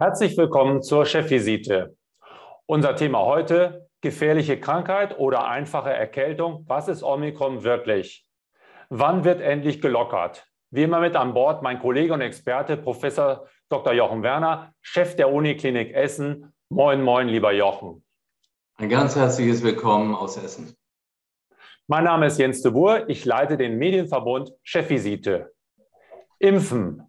Herzlich 0.00 0.36
willkommen 0.36 0.82
zur 0.82 1.06
Chefvisite. 1.06 1.96
Unser 2.66 2.96
Thema 2.96 3.20
heute, 3.20 3.88
gefährliche 4.00 4.58
Krankheit 4.58 5.16
oder 5.20 5.46
einfache 5.46 5.92
Erkältung. 5.92 6.64
Was 6.66 6.88
ist 6.88 7.04
Omikron 7.04 7.62
wirklich? 7.62 8.26
Wann 8.88 9.22
wird 9.22 9.40
endlich 9.40 9.80
gelockert? 9.80 10.48
Wie 10.70 10.82
immer 10.82 10.98
mit 10.98 11.14
an 11.14 11.32
Bord 11.32 11.62
mein 11.62 11.78
Kollege 11.78 12.12
und 12.12 12.22
Experte, 12.22 12.76
Professor 12.76 13.46
Dr. 13.68 13.92
Jochen 13.92 14.24
Werner, 14.24 14.74
Chef 14.82 15.14
der 15.14 15.32
Uniklinik 15.32 15.92
Essen. 15.94 16.52
Moin, 16.70 17.00
moin, 17.00 17.28
lieber 17.28 17.52
Jochen. 17.52 18.04
Ein 18.78 18.88
ganz 18.88 19.14
herzliches 19.14 19.62
Willkommen 19.62 20.16
aus 20.16 20.36
Essen. 20.36 20.76
Mein 21.86 22.02
Name 22.02 22.26
ist 22.26 22.38
Jens 22.40 22.62
de 22.62 22.72
Boer. 22.72 23.08
Ich 23.08 23.24
leite 23.24 23.56
den 23.56 23.78
Medienverbund 23.78 24.50
Chefvisite. 24.64 25.52
Impfen. 26.40 27.08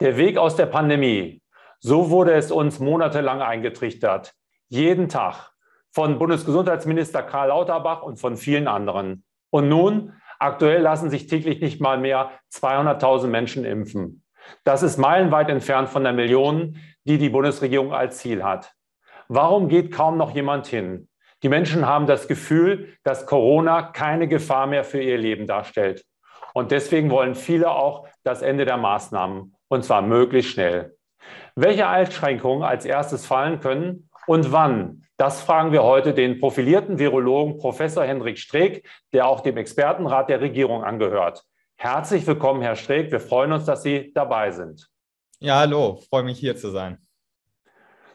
Der 0.00 0.18
Weg 0.18 0.36
aus 0.36 0.54
der 0.54 0.66
Pandemie. 0.66 1.40
So 1.86 2.10
wurde 2.10 2.32
es 2.32 2.50
uns 2.50 2.80
monatelang 2.80 3.40
eingetrichtert. 3.40 4.34
Jeden 4.66 5.08
Tag. 5.08 5.52
Von 5.92 6.18
Bundesgesundheitsminister 6.18 7.22
Karl 7.22 7.50
Lauterbach 7.50 8.02
und 8.02 8.18
von 8.18 8.36
vielen 8.36 8.66
anderen. 8.66 9.22
Und 9.50 9.68
nun, 9.68 10.12
aktuell 10.40 10.82
lassen 10.82 11.10
sich 11.10 11.28
täglich 11.28 11.60
nicht 11.60 11.80
mal 11.80 11.96
mehr 11.96 12.32
200.000 12.52 13.28
Menschen 13.28 13.64
impfen. 13.64 14.24
Das 14.64 14.82
ist 14.82 14.98
meilenweit 14.98 15.48
entfernt 15.48 15.88
von 15.88 16.02
der 16.02 16.12
Million, 16.12 16.76
die 17.04 17.18
die 17.18 17.28
Bundesregierung 17.28 17.94
als 17.94 18.18
Ziel 18.18 18.42
hat. 18.42 18.72
Warum 19.28 19.68
geht 19.68 19.92
kaum 19.92 20.16
noch 20.16 20.32
jemand 20.32 20.66
hin? 20.66 21.08
Die 21.44 21.48
Menschen 21.48 21.86
haben 21.86 22.08
das 22.08 22.26
Gefühl, 22.26 22.94
dass 23.04 23.26
Corona 23.26 23.82
keine 23.82 24.26
Gefahr 24.26 24.66
mehr 24.66 24.82
für 24.82 25.00
ihr 25.00 25.18
Leben 25.18 25.46
darstellt. 25.46 26.04
Und 26.52 26.72
deswegen 26.72 27.12
wollen 27.12 27.36
viele 27.36 27.70
auch 27.70 28.08
das 28.24 28.42
Ende 28.42 28.64
der 28.64 28.76
Maßnahmen, 28.76 29.54
und 29.68 29.84
zwar 29.84 30.02
möglichst 30.02 30.50
schnell. 30.50 30.95
Welche 31.54 31.88
Einschränkungen 31.88 32.62
als 32.62 32.84
erstes 32.84 33.26
fallen 33.26 33.60
können 33.60 34.08
und 34.26 34.52
wann? 34.52 35.02
Das 35.16 35.40
fragen 35.40 35.72
wir 35.72 35.82
heute 35.82 36.12
den 36.12 36.40
profilierten 36.40 36.98
Virologen 36.98 37.56
Professor 37.58 38.04
Hendrik 38.04 38.38
Streeck, 38.38 38.86
der 39.12 39.26
auch 39.26 39.40
dem 39.40 39.56
Expertenrat 39.56 40.28
der 40.28 40.40
Regierung 40.40 40.84
angehört. 40.84 41.44
Herzlich 41.76 42.26
willkommen, 42.26 42.62
Herr 42.62 42.76
Streeck. 42.76 43.10
Wir 43.10 43.20
freuen 43.20 43.52
uns, 43.52 43.64
dass 43.64 43.82
Sie 43.82 44.12
dabei 44.14 44.50
sind. 44.50 44.88
Ja, 45.40 45.58
hallo, 45.58 46.00
freue 46.08 46.22
mich 46.22 46.38
hier 46.38 46.56
zu 46.56 46.70
sein. 46.70 46.98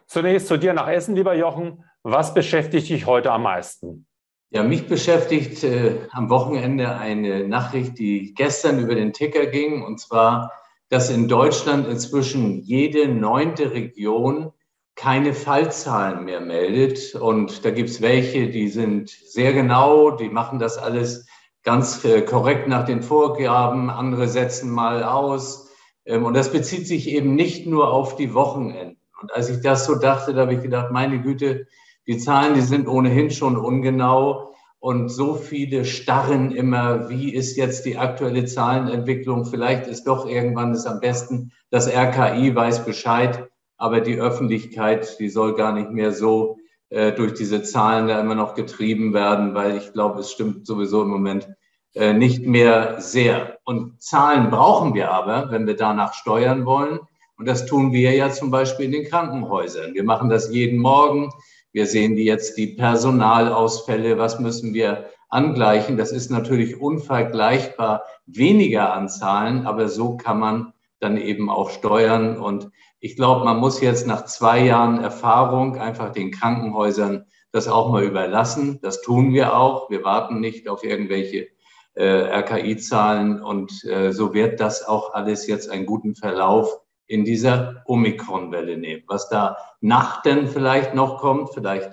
Zunächst 0.05 0.47
zu 0.47 0.57
dir 0.57 0.73
nach 0.73 0.87
Essen, 0.89 1.15
lieber 1.15 1.35
Jochen. 1.35 1.85
Was 2.03 2.33
beschäftigt 2.33 2.89
dich 2.89 3.05
heute 3.05 3.31
am 3.31 3.43
meisten? 3.43 4.07
Ja, 4.49 4.63
mich 4.63 4.87
beschäftigt 4.87 5.63
äh, 5.63 6.07
am 6.11 6.29
Wochenende 6.29 6.97
eine 6.97 7.47
Nachricht, 7.47 7.97
die 7.97 8.33
gestern 8.33 8.79
über 8.79 8.95
den 8.95 9.13
Ticker 9.13 9.45
ging, 9.45 9.83
und 9.83 9.99
zwar 9.99 10.51
dass 10.91 11.09
in 11.09 11.29
Deutschland 11.29 11.87
inzwischen 11.87 12.59
jede 12.59 13.07
neunte 13.07 13.71
Region 13.71 14.51
keine 14.95 15.33
Fallzahlen 15.33 16.25
mehr 16.25 16.41
meldet. 16.41 17.15
Und 17.15 17.63
da 17.63 17.71
gibt 17.71 17.89
es 17.89 18.01
welche, 18.01 18.49
die 18.49 18.67
sind 18.67 19.09
sehr 19.09 19.53
genau, 19.53 20.11
die 20.11 20.27
machen 20.27 20.59
das 20.59 20.77
alles 20.77 21.25
ganz 21.63 22.03
äh, 22.03 22.21
korrekt 22.21 22.67
nach 22.67 22.83
den 22.83 23.01
Vorgaben, 23.03 23.89
andere 23.89 24.27
setzen 24.27 24.69
mal 24.69 25.05
aus. 25.05 25.69
Ähm, 26.05 26.25
und 26.25 26.33
das 26.33 26.51
bezieht 26.51 26.85
sich 26.87 27.07
eben 27.07 27.35
nicht 27.35 27.65
nur 27.67 27.93
auf 27.93 28.17
die 28.17 28.33
Wochenenden. 28.33 28.97
Und 29.21 29.33
als 29.33 29.49
ich 29.49 29.61
das 29.61 29.85
so 29.85 29.95
dachte, 29.95 30.33
da 30.33 30.41
habe 30.41 30.55
ich 30.55 30.61
gedacht, 30.61 30.91
meine 30.91 31.21
Güte, 31.21 31.67
die 32.05 32.17
Zahlen, 32.17 32.53
die 32.53 32.61
sind 32.61 32.89
ohnehin 32.89 33.31
schon 33.31 33.55
ungenau 33.55 34.50
und 34.81 35.09
so 35.09 35.35
viele 35.35 35.85
starren 35.85 36.51
immer, 36.51 37.07
wie 37.07 37.31
ist 37.31 37.55
jetzt 37.55 37.85
die 37.85 37.99
aktuelle 37.99 38.45
Zahlenentwicklung? 38.45 39.45
Vielleicht 39.45 39.85
ist 39.85 40.05
doch 40.05 40.27
irgendwann 40.27 40.71
es 40.71 40.87
am 40.87 40.99
besten, 40.99 41.51
das 41.69 41.87
RKI 41.87 42.55
weiß 42.55 42.83
Bescheid, 42.83 43.47
aber 43.77 44.01
die 44.01 44.19
Öffentlichkeit, 44.19 45.19
die 45.19 45.29
soll 45.29 45.53
gar 45.53 45.71
nicht 45.71 45.91
mehr 45.91 46.11
so 46.11 46.57
äh, 46.89 47.11
durch 47.11 47.35
diese 47.35 47.61
Zahlen 47.61 48.07
da 48.07 48.19
immer 48.19 48.33
noch 48.33 48.55
getrieben 48.55 49.13
werden, 49.13 49.53
weil 49.53 49.77
ich 49.77 49.93
glaube, 49.93 50.21
es 50.21 50.31
stimmt 50.31 50.65
sowieso 50.65 51.03
im 51.03 51.09
Moment 51.09 51.47
äh, 51.93 52.13
nicht 52.13 52.47
mehr 52.47 52.99
sehr. 53.01 53.59
Und 53.63 54.01
Zahlen 54.01 54.49
brauchen 54.49 54.95
wir 54.95 55.11
aber, 55.11 55.51
wenn 55.51 55.67
wir 55.67 55.75
danach 55.75 56.15
steuern 56.15 56.65
wollen. 56.65 56.99
Und 57.37 57.47
das 57.47 57.67
tun 57.67 57.93
wir 57.93 58.15
ja 58.15 58.31
zum 58.31 58.49
Beispiel 58.49 58.87
in 58.87 58.93
den 58.93 59.05
Krankenhäusern. 59.05 59.93
Wir 59.93 60.03
machen 60.03 60.29
das 60.29 60.51
jeden 60.51 60.79
Morgen. 60.79 61.29
Wir 61.73 61.85
sehen 61.85 62.17
jetzt 62.17 62.57
die 62.57 62.67
Personalausfälle. 62.67 64.17
Was 64.17 64.39
müssen 64.39 64.73
wir 64.73 65.09
angleichen? 65.29 65.97
Das 65.97 66.11
ist 66.11 66.29
natürlich 66.29 66.79
unvergleichbar 66.79 68.03
weniger 68.25 68.93
an 68.93 69.09
Zahlen, 69.09 69.65
aber 69.65 69.87
so 69.87 70.17
kann 70.17 70.39
man 70.39 70.73
dann 70.99 71.17
eben 71.17 71.49
auch 71.49 71.69
steuern. 71.69 72.37
Und 72.37 72.69
ich 72.99 73.15
glaube, 73.15 73.45
man 73.45 73.57
muss 73.57 73.81
jetzt 73.81 74.05
nach 74.05 74.25
zwei 74.25 74.63
Jahren 74.65 75.01
Erfahrung 75.01 75.77
einfach 75.77 76.11
den 76.11 76.31
Krankenhäusern 76.31 77.25
das 77.51 77.67
auch 77.67 77.91
mal 77.91 78.03
überlassen. 78.03 78.79
Das 78.81 79.01
tun 79.01 79.33
wir 79.33 79.55
auch. 79.55 79.89
Wir 79.89 80.03
warten 80.03 80.39
nicht 80.39 80.69
auf 80.69 80.83
irgendwelche 80.83 81.47
äh, 81.95 82.03
RKI-Zahlen 82.03 83.41
und 83.41 83.83
äh, 83.83 84.13
so 84.13 84.33
wird 84.33 84.59
das 84.59 84.87
auch 84.87 85.13
alles 85.13 85.47
jetzt 85.47 85.69
einen 85.69 85.85
guten 85.85 86.15
Verlauf 86.15 86.79
in 87.11 87.25
dieser 87.25 87.83
Omikron-Welle 87.85 88.77
nehmen. 88.77 89.03
Was 89.07 89.29
da 89.29 89.57
Nachten 89.81 90.47
vielleicht 90.47 90.95
noch 90.95 91.19
kommt, 91.19 91.53
vielleicht 91.53 91.89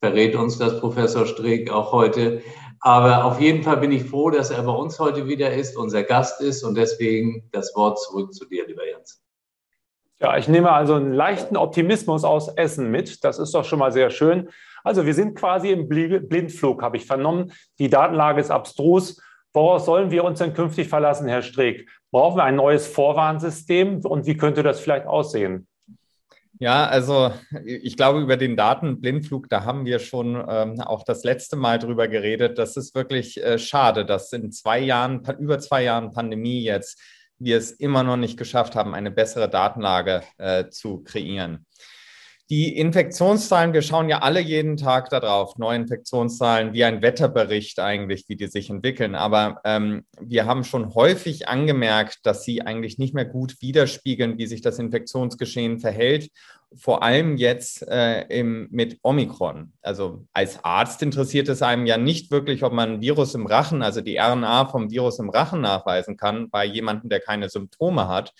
verrät 0.00 0.34
uns 0.34 0.58
das 0.58 0.80
Professor 0.80 1.26
Streeck 1.26 1.70
auch 1.70 1.92
heute. 1.92 2.42
Aber 2.80 3.24
auf 3.24 3.40
jeden 3.40 3.62
Fall 3.62 3.76
bin 3.76 3.92
ich 3.92 4.04
froh, 4.04 4.30
dass 4.30 4.50
er 4.50 4.62
bei 4.62 4.72
uns 4.72 4.98
heute 4.98 5.28
wieder 5.28 5.52
ist, 5.52 5.76
unser 5.76 6.02
Gast 6.02 6.40
ist 6.40 6.64
und 6.64 6.74
deswegen 6.74 7.48
das 7.52 7.76
Wort 7.76 8.00
zurück 8.00 8.34
zu 8.34 8.44
dir, 8.46 8.66
lieber 8.66 8.86
Jens. 8.88 9.22
Ja, 10.18 10.36
ich 10.36 10.48
nehme 10.48 10.72
also 10.72 10.94
einen 10.94 11.12
leichten 11.12 11.56
Optimismus 11.56 12.24
aus 12.24 12.48
Essen 12.48 12.90
mit. 12.90 13.24
Das 13.24 13.38
ist 13.38 13.54
doch 13.54 13.64
schon 13.64 13.78
mal 13.78 13.92
sehr 13.92 14.10
schön. 14.10 14.48
Also 14.84 15.04
wir 15.04 15.14
sind 15.14 15.36
quasi 15.36 15.70
im 15.70 15.88
Blindflug, 15.88 16.82
habe 16.82 16.96
ich 16.96 17.06
vernommen. 17.06 17.52
Die 17.78 17.90
Datenlage 17.90 18.40
ist 18.40 18.50
abstrus. 18.50 19.20
Woraus 19.52 19.84
sollen 19.84 20.10
wir 20.10 20.24
uns 20.24 20.38
denn 20.38 20.54
künftig 20.54 20.88
verlassen, 20.88 21.28
Herr 21.28 21.42
Streeck? 21.42 21.88
Brauchen 22.10 22.38
wir 22.38 22.44
ein 22.44 22.56
neues 22.56 22.86
Vorwarnsystem 22.86 24.00
und 24.04 24.26
wie 24.26 24.36
könnte 24.36 24.62
das 24.62 24.80
vielleicht 24.80 25.06
aussehen? 25.06 25.66
Ja, 26.58 26.86
also 26.86 27.32
ich 27.64 27.96
glaube, 27.96 28.20
über 28.20 28.36
den 28.36 28.56
Datenblindflug, 28.56 29.48
da 29.48 29.64
haben 29.64 29.84
wir 29.84 29.98
schon 29.98 30.36
ähm, 30.48 30.80
auch 30.80 31.02
das 31.02 31.24
letzte 31.24 31.56
Mal 31.56 31.78
drüber 31.78 32.06
geredet. 32.06 32.56
Das 32.56 32.76
ist 32.76 32.94
wirklich 32.94 33.42
äh, 33.42 33.58
schade, 33.58 34.04
dass 34.06 34.32
in 34.32 34.52
zwei 34.52 34.78
Jahren, 34.78 35.24
über 35.40 35.58
zwei 35.58 35.82
Jahren 35.82 36.12
Pandemie 36.12 36.62
jetzt, 36.62 37.00
wir 37.38 37.56
es 37.58 37.72
immer 37.72 38.04
noch 38.04 38.16
nicht 38.16 38.38
geschafft 38.38 38.76
haben, 38.76 38.94
eine 38.94 39.10
bessere 39.10 39.48
Datenlage 39.48 40.22
äh, 40.38 40.68
zu 40.68 41.02
kreieren. 41.02 41.66
Die 42.52 42.76
Infektionszahlen, 42.76 43.72
wir 43.72 43.80
schauen 43.80 44.10
ja 44.10 44.18
alle 44.18 44.38
jeden 44.38 44.76
Tag 44.76 45.08
darauf, 45.08 45.56
neue 45.56 45.76
Infektionszahlen, 45.76 46.74
wie 46.74 46.84
ein 46.84 47.00
Wetterbericht 47.00 47.78
eigentlich, 47.78 48.28
wie 48.28 48.36
die 48.36 48.46
sich 48.46 48.68
entwickeln. 48.68 49.14
Aber 49.14 49.62
ähm, 49.64 50.04
wir 50.20 50.44
haben 50.44 50.62
schon 50.62 50.94
häufig 50.94 51.48
angemerkt, 51.48 52.26
dass 52.26 52.44
sie 52.44 52.60
eigentlich 52.60 52.98
nicht 52.98 53.14
mehr 53.14 53.24
gut 53.24 53.62
widerspiegeln, 53.62 54.36
wie 54.36 54.46
sich 54.46 54.60
das 54.60 54.78
Infektionsgeschehen 54.78 55.80
verhält. 55.80 56.28
Vor 56.74 57.02
allem 57.02 57.38
jetzt 57.38 57.88
äh, 57.88 58.24
im, 58.24 58.68
mit 58.70 58.98
Omikron. 59.00 59.72
Also 59.80 60.26
als 60.34 60.62
Arzt 60.62 61.00
interessiert 61.00 61.48
es 61.48 61.62
einem 61.62 61.86
ja 61.86 61.96
nicht 61.96 62.30
wirklich, 62.30 62.64
ob 62.64 62.74
man 62.74 62.96
ein 62.96 63.00
Virus 63.00 63.34
im 63.34 63.46
Rachen, 63.46 63.80
also 63.80 64.02
die 64.02 64.18
RNA 64.18 64.66
vom 64.66 64.90
Virus 64.90 65.18
im 65.20 65.30
Rachen 65.30 65.62
nachweisen 65.62 66.18
kann 66.18 66.50
bei 66.50 66.66
jemandem, 66.66 67.08
der 67.08 67.20
keine 67.20 67.48
Symptome 67.48 68.08
hat. 68.08 68.34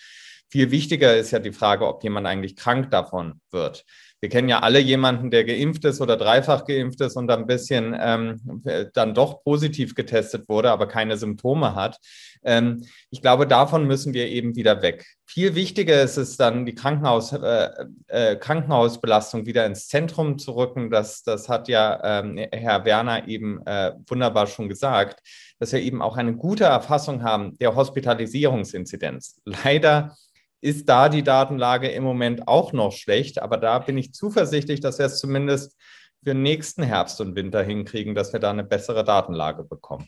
Viel 0.53 0.69
wichtiger 0.69 1.17
ist 1.17 1.31
ja 1.31 1.39
die 1.39 1.51
Frage, 1.51 1.87
ob 1.87 2.03
jemand 2.03 2.27
eigentlich 2.27 2.55
krank 2.55 2.91
davon 2.91 3.41
wird. 3.49 3.85
Wir 4.19 4.29
kennen 4.29 4.49
ja 4.49 4.59
alle 4.59 4.77
jemanden, 4.77 5.31
der 5.31 5.45
geimpft 5.45 5.83
ist 5.83 5.99
oder 5.99 6.15
dreifach 6.15 6.65
geimpft 6.65 7.01
ist 7.01 7.15
und 7.15 7.31
ein 7.31 7.47
bisschen 7.47 7.97
ähm, 7.99 8.61
dann 8.93 9.15
doch 9.15 9.43
positiv 9.43 9.95
getestet 9.95 10.47
wurde, 10.47 10.69
aber 10.69 10.87
keine 10.87 11.17
Symptome 11.17 11.73
hat. 11.73 11.97
Ähm, 12.43 12.85
ich 13.09 13.23
glaube, 13.23 13.47
davon 13.47 13.87
müssen 13.87 14.13
wir 14.13 14.27
eben 14.27 14.55
wieder 14.55 14.83
weg. 14.83 15.07
Viel 15.25 15.55
wichtiger 15.55 16.03
ist 16.03 16.17
es 16.17 16.37
dann, 16.37 16.67
die 16.67 16.75
Krankenhaus, 16.75 17.33
äh, 17.33 17.69
äh, 18.09 18.35
Krankenhausbelastung 18.35 19.47
wieder 19.47 19.65
ins 19.65 19.87
Zentrum 19.87 20.37
zu 20.37 20.51
rücken. 20.51 20.91
Das, 20.91 21.23
das 21.23 21.49
hat 21.49 21.67
ja 21.67 21.99
ähm, 22.03 22.37
Herr 22.51 22.85
Werner 22.85 23.27
eben 23.27 23.65
äh, 23.65 23.93
wunderbar 24.07 24.45
schon 24.45 24.69
gesagt, 24.69 25.19
dass 25.57 25.71
wir 25.71 25.81
eben 25.81 26.03
auch 26.03 26.15
eine 26.15 26.35
gute 26.35 26.65
Erfassung 26.65 27.23
haben 27.23 27.57
der 27.57 27.73
Hospitalisierungsinzidenz. 27.73 29.41
Leider 29.45 30.15
ist 30.63 30.87
da 30.87 31.09
die 31.09 31.23
Datenlage 31.23 31.89
im 31.89 32.03
Moment 32.03 32.47
auch 32.47 32.71
noch 32.71 32.93
schlecht. 32.93 33.41
Aber 33.41 33.57
da 33.57 33.79
bin 33.79 33.97
ich 33.97 34.13
zuversichtlich, 34.13 34.79
dass 34.79 34.97
wir 34.97 35.05
es 35.05 35.19
zumindest 35.19 35.77
für 36.23 36.33
nächsten 36.33 36.83
Herbst 36.83 37.19
und 37.19 37.35
Winter 37.35 37.61
hinkriegen, 37.61 38.15
dass 38.15 38.31
wir 38.31 38.39
da 38.39 38.51
eine 38.51 38.63
bessere 38.63 39.03
Datenlage 39.03 39.65
bekommen. 39.65 40.07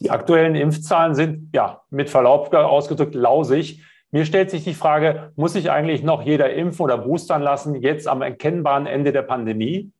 Die 0.00 0.10
aktuellen 0.10 0.54
Impfzahlen 0.54 1.14
sind 1.14 1.50
ja 1.54 1.82
mit 1.90 2.08
Verlaub 2.08 2.54
ausgedrückt 2.54 3.16
lausig. 3.16 3.82
Mir 4.12 4.24
stellt 4.26 4.50
sich 4.50 4.62
die 4.62 4.74
Frage, 4.74 5.32
muss 5.34 5.54
sich 5.54 5.72
eigentlich 5.72 6.04
noch 6.04 6.22
jeder 6.22 6.52
impfen 6.52 6.84
oder 6.84 6.98
boostern 6.98 7.42
lassen, 7.42 7.74
jetzt 7.74 8.06
am 8.06 8.22
erkennbaren 8.22 8.86
Ende 8.86 9.10
der 9.12 9.22
Pandemie? 9.22 9.90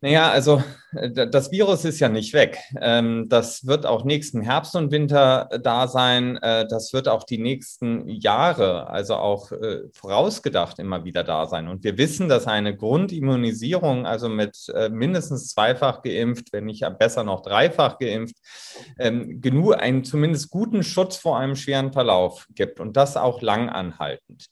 Naja, 0.00 0.30
also 0.30 0.62
äh, 0.92 1.10
das 1.10 1.50
Virus 1.50 1.84
ist 1.84 1.98
ja 1.98 2.08
nicht 2.08 2.32
weg. 2.32 2.58
Ähm, 2.80 3.28
das 3.28 3.66
wird 3.66 3.84
auch 3.84 4.04
nächsten 4.04 4.42
Herbst 4.42 4.76
und 4.76 4.92
Winter 4.92 5.48
äh, 5.50 5.58
da 5.58 5.88
sein. 5.88 6.36
Äh, 6.36 6.68
das 6.68 6.92
wird 6.92 7.08
auch 7.08 7.24
die 7.24 7.38
nächsten 7.38 8.08
Jahre, 8.08 8.88
also 8.88 9.16
auch 9.16 9.50
vorausgedacht, 9.92 10.78
immer 10.78 11.04
wieder 11.04 11.24
da 11.24 11.46
sein. 11.46 11.68
Und 11.68 11.84
wir 11.84 11.98
wissen, 11.98 12.28
dass 12.28 12.46
eine 12.46 12.76
Grundimmunisierung, 12.76 14.06
also 14.06 14.28
mit 14.28 14.56
mindestens 14.90 15.48
zweifach 15.48 16.02
geimpft, 16.02 16.52
wenn 16.52 16.66
nicht 16.66 16.84
besser 16.98 17.24
noch 17.24 17.42
dreifach 17.42 17.98
geimpft, 17.98 18.36
ähm, 18.98 19.40
genug 19.40 19.76
einen 19.76 20.04
zumindest 20.04 20.50
guten 20.50 20.82
Schutz 20.82 21.16
vor 21.16 21.38
einem 21.38 21.56
schweren 21.56 21.92
Verlauf 21.92 22.46
gibt 22.54 22.80
und 22.80 22.96
das 22.96 23.16
auch 23.16 23.42
lang 23.42 23.68
anhaltend. 23.68 24.48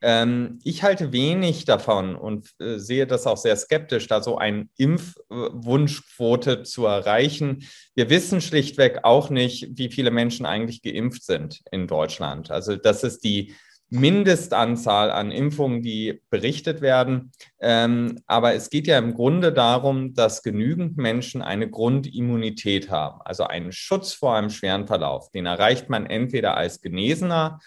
Ähm, 0.00 0.58
ich 0.64 0.82
halte 0.82 1.12
wenig 1.12 1.64
davon 1.64 2.16
und 2.16 2.50
äh, 2.58 2.78
sehe 2.78 3.06
das 3.06 3.26
auch 3.26 3.36
sehr 3.36 3.56
skeptisch, 3.56 4.06
da 4.06 4.22
so 4.22 4.38
eine 4.38 4.68
Impfwunschquote 4.76 6.62
zu 6.62 6.86
erreichen. 6.86 7.64
Wir 7.94 8.10
wissen 8.10 8.40
schlichtweg 8.40 9.00
auch 9.02 9.30
nicht, 9.30 9.68
wie 9.78 9.90
viele 9.90 10.10
Menschen 10.10 10.46
eigentlich 10.46 10.82
geimpft 10.82 11.24
sind 11.24 11.60
in 11.70 11.86
Deutschland. 11.86 12.50
Also 12.50 12.76
das 12.76 13.04
ist 13.04 13.24
die 13.24 13.54
Mindestanzahl 13.90 15.10
an 15.10 15.32
Impfungen, 15.32 15.82
die 15.82 16.22
berichtet 16.30 16.80
werden. 16.80 17.32
Ähm, 17.60 18.20
aber 18.26 18.54
es 18.54 18.70
geht 18.70 18.86
ja 18.86 18.96
im 18.98 19.14
Grunde 19.14 19.52
darum, 19.52 20.14
dass 20.14 20.44
genügend 20.44 20.96
Menschen 20.96 21.42
eine 21.42 21.68
Grundimmunität 21.68 22.88
haben, 22.90 23.20
also 23.22 23.44
einen 23.44 23.72
Schutz 23.72 24.12
vor 24.12 24.36
einem 24.36 24.50
schweren 24.50 24.86
Verlauf. 24.86 25.30
Den 25.32 25.46
erreicht 25.46 25.90
man 25.90 26.06
entweder 26.06 26.56
als 26.56 26.80
Genesener 26.80 27.58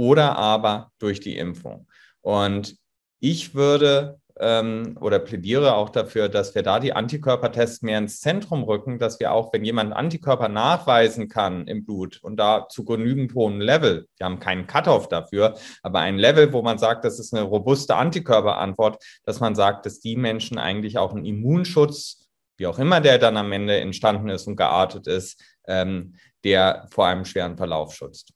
oder 0.00 0.36
aber 0.38 0.92
durch 0.98 1.20
die 1.20 1.36
Impfung. 1.36 1.86
Und 2.22 2.78
ich 3.18 3.54
würde 3.54 4.18
ähm, 4.38 4.96
oder 4.98 5.18
plädiere 5.18 5.74
auch 5.74 5.90
dafür, 5.90 6.30
dass 6.30 6.54
wir 6.54 6.62
da 6.62 6.80
die 6.80 6.94
Antikörpertests 6.94 7.82
mehr 7.82 7.98
ins 7.98 8.18
Zentrum 8.20 8.62
rücken, 8.62 8.98
dass 8.98 9.20
wir 9.20 9.30
auch, 9.30 9.52
wenn 9.52 9.62
jemand 9.62 9.92
Antikörper 9.92 10.48
nachweisen 10.48 11.28
kann 11.28 11.66
im 11.66 11.84
Blut 11.84 12.18
und 12.22 12.38
da 12.38 12.66
zu 12.70 12.86
genügend 12.86 13.34
hohem 13.34 13.60
Level, 13.60 14.08
wir 14.16 14.24
haben 14.24 14.40
keinen 14.40 14.66
Cut-off 14.66 15.08
dafür, 15.08 15.58
aber 15.82 15.98
ein 15.98 16.16
Level, 16.16 16.50
wo 16.54 16.62
man 16.62 16.78
sagt, 16.78 17.04
das 17.04 17.18
ist 17.18 17.34
eine 17.34 17.44
robuste 17.44 17.94
Antikörperantwort, 17.96 19.04
dass 19.24 19.38
man 19.38 19.54
sagt, 19.54 19.84
dass 19.84 20.00
die 20.00 20.16
Menschen 20.16 20.56
eigentlich 20.56 20.96
auch 20.96 21.12
einen 21.12 21.26
Immunschutz, 21.26 22.26
wie 22.56 22.66
auch 22.66 22.78
immer 22.78 23.02
der 23.02 23.18
dann 23.18 23.36
am 23.36 23.52
Ende 23.52 23.78
entstanden 23.78 24.30
ist 24.30 24.46
und 24.46 24.56
geartet 24.56 25.06
ist, 25.06 25.44
ähm, 25.68 26.14
der 26.42 26.86
vor 26.90 27.06
einem 27.06 27.26
schweren 27.26 27.58
Verlauf 27.58 27.94
schützt. 27.94 28.32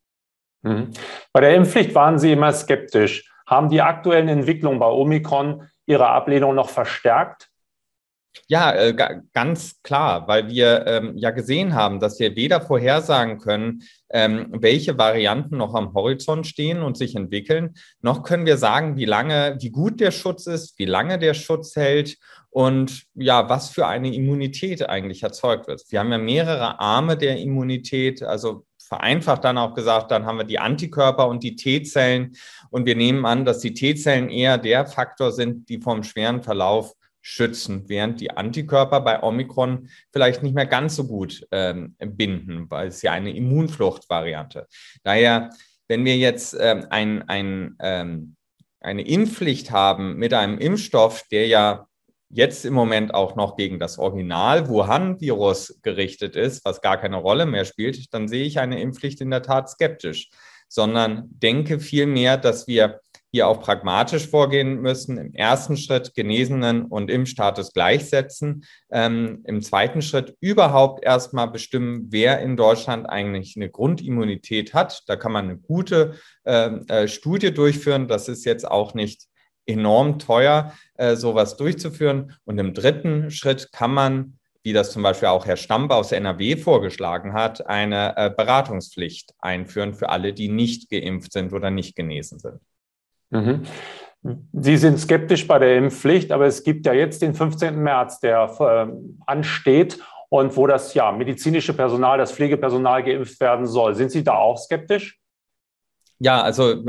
Mhm. 0.64 0.90
Bei 1.32 1.40
der 1.40 1.54
Impfpflicht 1.54 1.94
waren 1.94 2.18
Sie 2.18 2.32
immer 2.32 2.52
skeptisch. 2.52 3.30
Haben 3.46 3.68
die 3.68 3.82
aktuellen 3.82 4.28
Entwicklungen 4.28 4.78
bei 4.78 4.88
Omikron 4.88 5.68
Ihre 5.86 6.08
Ablehnung 6.08 6.54
noch 6.54 6.70
verstärkt? 6.70 7.50
Ja, 8.48 8.72
äh, 8.72 8.94
ganz 9.32 9.80
klar, 9.82 10.26
weil 10.26 10.48
wir 10.48 10.86
ähm, 10.86 11.16
ja 11.16 11.30
gesehen 11.30 11.74
haben, 11.74 12.00
dass 12.00 12.18
wir 12.18 12.34
weder 12.34 12.60
vorhersagen 12.60 13.38
können, 13.38 13.82
ähm, 14.10 14.48
welche 14.50 14.98
Varianten 14.98 15.56
noch 15.56 15.74
am 15.74 15.94
Horizont 15.94 16.46
stehen 16.46 16.82
und 16.82 16.96
sich 16.96 17.14
entwickeln, 17.14 17.74
noch 18.00 18.22
können 18.24 18.44
wir 18.44 18.56
sagen, 18.56 18.96
wie 18.96 19.04
lange, 19.04 19.56
wie 19.60 19.70
gut 19.70 20.00
der 20.00 20.10
Schutz 20.10 20.46
ist, 20.46 20.78
wie 20.78 20.84
lange 20.84 21.18
der 21.18 21.34
Schutz 21.34 21.76
hält 21.76 22.16
und 22.50 23.04
ja, 23.14 23.48
was 23.48 23.70
für 23.70 23.86
eine 23.86 24.12
Immunität 24.12 24.88
eigentlich 24.88 25.22
erzeugt 25.22 25.68
wird. 25.68 25.82
Wir 25.90 26.00
haben 26.00 26.12
ja 26.12 26.18
mehrere 26.18 26.80
Arme 26.80 27.16
der 27.16 27.38
Immunität, 27.38 28.22
also 28.22 28.66
vereinfacht 28.94 29.42
dann 29.42 29.58
auch 29.58 29.74
gesagt, 29.74 30.12
dann 30.12 30.24
haben 30.24 30.38
wir 30.38 30.44
die 30.44 30.60
Antikörper 30.60 31.26
und 31.26 31.42
die 31.42 31.56
T-Zellen. 31.56 32.36
Und 32.70 32.86
wir 32.86 32.94
nehmen 32.94 33.26
an, 33.26 33.44
dass 33.44 33.58
die 33.58 33.74
T-Zellen 33.74 34.28
eher 34.28 34.56
der 34.56 34.86
Faktor 34.86 35.32
sind, 35.32 35.68
die 35.68 35.80
vom 35.80 36.04
schweren 36.04 36.42
Verlauf 36.42 36.94
schützen, 37.20 37.88
während 37.88 38.20
die 38.20 38.30
Antikörper 38.30 39.00
bei 39.00 39.20
Omikron 39.22 39.88
vielleicht 40.12 40.44
nicht 40.44 40.54
mehr 40.54 40.66
ganz 40.66 40.94
so 40.94 41.08
gut 41.08 41.44
ähm, 41.50 41.96
binden, 41.98 42.70
weil 42.70 42.88
es 42.88 43.02
ja 43.02 43.12
eine 43.12 43.34
Immunfluchtvariante. 43.34 44.68
Daher, 45.02 45.50
wenn 45.88 46.04
wir 46.04 46.16
jetzt 46.16 46.56
ähm, 46.60 46.86
ein, 46.90 47.28
ein, 47.28 47.76
ähm, 47.80 48.36
eine 48.80 49.02
Impfpflicht 49.02 49.72
haben 49.72 50.16
mit 50.16 50.32
einem 50.34 50.58
Impfstoff, 50.58 51.24
der 51.32 51.48
ja 51.48 51.88
jetzt 52.34 52.64
im 52.64 52.74
Moment 52.74 53.14
auch 53.14 53.36
noch 53.36 53.56
gegen 53.56 53.78
das 53.78 53.96
Original 53.96 54.68
Wuhan-Virus 54.68 55.80
gerichtet 55.82 56.34
ist, 56.34 56.64
was 56.64 56.80
gar 56.80 56.96
keine 56.96 57.16
Rolle 57.16 57.46
mehr 57.46 57.64
spielt, 57.64 58.12
dann 58.12 58.26
sehe 58.26 58.44
ich 58.44 58.58
eine 58.58 58.80
Impfpflicht 58.80 59.20
in 59.20 59.30
der 59.30 59.42
Tat 59.42 59.70
skeptisch, 59.70 60.30
sondern 60.68 61.28
denke 61.28 61.78
vielmehr, 61.78 62.36
dass 62.36 62.66
wir 62.66 63.00
hier 63.30 63.48
auch 63.48 63.60
pragmatisch 63.60 64.28
vorgehen 64.28 64.80
müssen. 64.80 65.18
Im 65.18 65.32
ersten 65.34 65.76
Schritt 65.76 66.14
Genesenen 66.14 66.84
und 66.84 67.10
Impfstatus 67.10 67.72
gleichsetzen. 67.72 68.64
Ähm, 68.90 69.42
Im 69.44 69.60
zweiten 69.60 70.02
Schritt 70.02 70.36
überhaupt 70.40 71.04
erstmal 71.04 71.48
bestimmen, 71.48 72.06
wer 72.10 72.40
in 72.40 72.56
Deutschland 72.56 73.08
eigentlich 73.08 73.56
eine 73.56 73.70
Grundimmunität 73.70 74.72
hat. 74.72 75.02
Da 75.06 75.16
kann 75.16 75.32
man 75.32 75.46
eine 75.46 75.56
gute 75.56 76.14
ähm, 76.44 76.84
äh, 76.88 77.08
Studie 77.08 77.52
durchführen. 77.52 78.06
Das 78.06 78.28
ist 78.28 78.44
jetzt 78.44 78.68
auch 78.68 78.94
nicht 78.94 79.26
enorm 79.66 80.18
teuer, 80.18 80.72
äh, 80.96 81.16
sowas 81.16 81.56
durchzuführen. 81.56 82.34
Und 82.44 82.58
im 82.58 82.74
dritten 82.74 83.30
Schritt 83.30 83.72
kann 83.72 83.92
man, 83.92 84.38
wie 84.62 84.72
das 84.72 84.92
zum 84.92 85.02
Beispiel 85.02 85.28
auch 85.28 85.46
Herr 85.46 85.56
Stamp 85.56 85.90
aus 85.90 86.12
NRW 86.12 86.56
vorgeschlagen 86.56 87.34
hat, 87.34 87.66
eine 87.66 88.16
äh, 88.16 88.30
Beratungspflicht 88.34 89.34
einführen 89.38 89.94
für 89.94 90.08
alle, 90.08 90.32
die 90.32 90.48
nicht 90.48 90.90
geimpft 90.90 91.32
sind 91.32 91.52
oder 91.52 91.70
nicht 91.70 91.96
genesen 91.96 92.38
sind. 92.38 92.60
Mhm. 93.30 93.62
Sie 94.52 94.78
sind 94.78 94.98
skeptisch 94.98 95.46
bei 95.46 95.58
der 95.58 95.76
Impfpflicht, 95.76 96.32
aber 96.32 96.46
es 96.46 96.64
gibt 96.64 96.86
ja 96.86 96.94
jetzt 96.94 97.20
den 97.20 97.34
15. 97.34 97.76
März, 97.76 98.20
der 98.20 98.56
äh, 98.58 98.92
ansteht 99.26 99.98
und 100.30 100.56
wo 100.56 100.66
das 100.66 100.94
ja, 100.94 101.12
medizinische 101.12 101.74
Personal, 101.74 102.16
das 102.16 102.32
Pflegepersonal 102.32 103.04
geimpft 103.04 103.38
werden 103.38 103.66
soll. 103.66 103.94
Sind 103.94 104.10
Sie 104.10 104.24
da 104.24 104.34
auch 104.34 104.56
skeptisch? 104.56 105.20
Ja, 106.20 106.40
also 106.40 106.82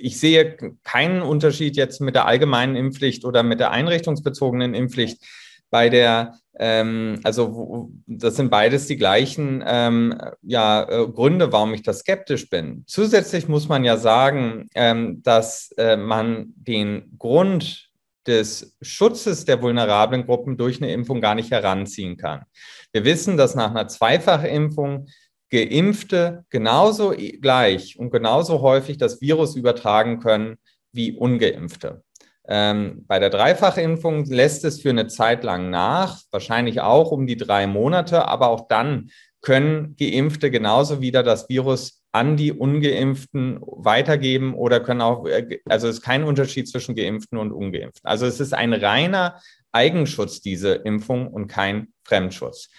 ich 0.00 0.18
sehe 0.20 0.56
keinen 0.84 1.22
Unterschied 1.22 1.76
jetzt 1.76 2.00
mit 2.00 2.14
der 2.14 2.26
allgemeinen 2.26 2.76
Impfpflicht 2.76 3.24
oder 3.24 3.42
mit 3.42 3.60
der 3.60 3.70
einrichtungsbezogenen 3.70 4.74
Impfpflicht. 4.74 5.22
Bei 5.70 5.88
der, 5.88 6.34
ähm, 6.58 7.20
also 7.24 7.90
das 8.06 8.36
sind 8.36 8.50
beides 8.50 8.86
die 8.86 8.96
gleichen 8.96 9.64
ähm, 9.66 10.16
ja, 10.42 10.82
äh, 10.88 11.08
Gründe, 11.08 11.52
warum 11.52 11.74
ich 11.74 11.82
da 11.82 11.92
skeptisch 11.92 12.48
bin. 12.48 12.84
Zusätzlich 12.86 13.48
muss 13.48 13.68
man 13.68 13.84
ja 13.84 13.96
sagen, 13.96 14.68
ähm, 14.74 15.22
dass 15.22 15.72
äh, 15.76 15.96
man 15.96 16.52
den 16.56 17.16
Grund 17.18 17.90
des 18.26 18.76
Schutzes 18.80 19.44
der 19.44 19.62
vulnerablen 19.62 20.26
Gruppen 20.26 20.56
durch 20.56 20.82
eine 20.82 20.92
Impfung 20.92 21.20
gar 21.20 21.34
nicht 21.34 21.50
heranziehen 21.50 22.16
kann. 22.16 22.44
Wir 22.92 23.04
wissen, 23.04 23.36
dass 23.36 23.54
nach 23.54 23.70
einer 23.70 23.88
Zweifachimpfung 23.88 25.08
Geimpfte 25.50 26.44
genauso 26.50 27.14
gleich 27.40 27.98
und 27.98 28.10
genauso 28.10 28.60
häufig 28.60 28.98
das 28.98 29.20
Virus 29.20 29.56
übertragen 29.56 30.20
können 30.20 30.56
wie 30.92 31.12
ungeimpfte. 31.12 32.02
Ähm, 32.48 33.04
bei 33.06 33.18
der 33.18 33.30
Dreifachimpfung 33.30 34.24
lässt 34.26 34.64
es 34.64 34.80
für 34.80 34.90
eine 34.90 35.08
Zeit 35.08 35.42
lang 35.42 35.70
nach, 35.70 36.20
wahrscheinlich 36.30 36.80
auch 36.80 37.10
um 37.10 37.26
die 37.26 37.36
drei 37.36 37.66
Monate, 37.66 38.26
aber 38.26 38.48
auch 38.48 38.68
dann 38.68 39.10
können 39.40 39.96
Geimpfte 39.96 40.50
genauso 40.50 41.00
wieder 41.00 41.22
das 41.22 41.48
Virus 41.48 42.02
an 42.12 42.36
die 42.36 42.52
Ungeimpften 42.52 43.60
weitergeben 43.60 44.54
oder 44.54 44.80
können 44.80 45.02
auch, 45.02 45.26
äh, 45.26 45.60
also 45.66 45.88
es 45.88 45.96
ist 45.96 46.02
kein 46.02 46.24
Unterschied 46.24 46.68
zwischen 46.68 46.94
Geimpften 46.94 47.36
und 47.38 47.52
Ungeimpften. 47.52 48.08
Also 48.08 48.26
es 48.26 48.40
ist 48.40 48.54
ein 48.54 48.72
reiner 48.72 49.40
Eigenschutz, 49.72 50.40
diese 50.40 50.74
Impfung 50.74 51.28
und 51.28 51.48
kein 51.48 51.88
Fremdschutz. 52.04 52.70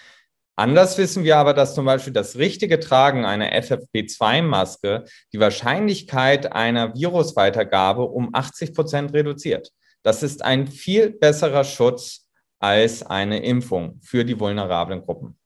Anders 0.58 0.98
wissen 0.98 1.22
wir 1.22 1.36
aber, 1.36 1.54
dass 1.54 1.76
zum 1.76 1.84
Beispiel 1.84 2.12
das 2.12 2.34
richtige 2.34 2.80
Tragen 2.80 3.24
einer 3.24 3.52
FFP2-Maske 3.52 5.04
die 5.32 5.38
Wahrscheinlichkeit 5.38 6.52
einer 6.52 6.96
Virusweitergabe 6.96 8.02
um 8.02 8.30
80 8.32 8.74
Prozent 8.74 9.14
reduziert. 9.14 9.70
Das 10.02 10.24
ist 10.24 10.44
ein 10.44 10.66
viel 10.66 11.10
besserer 11.10 11.62
Schutz 11.62 12.26
als 12.58 13.06
eine 13.06 13.40
Impfung 13.44 14.00
für 14.02 14.24
die 14.24 14.40
vulnerablen 14.40 15.02
Gruppen. 15.02 15.38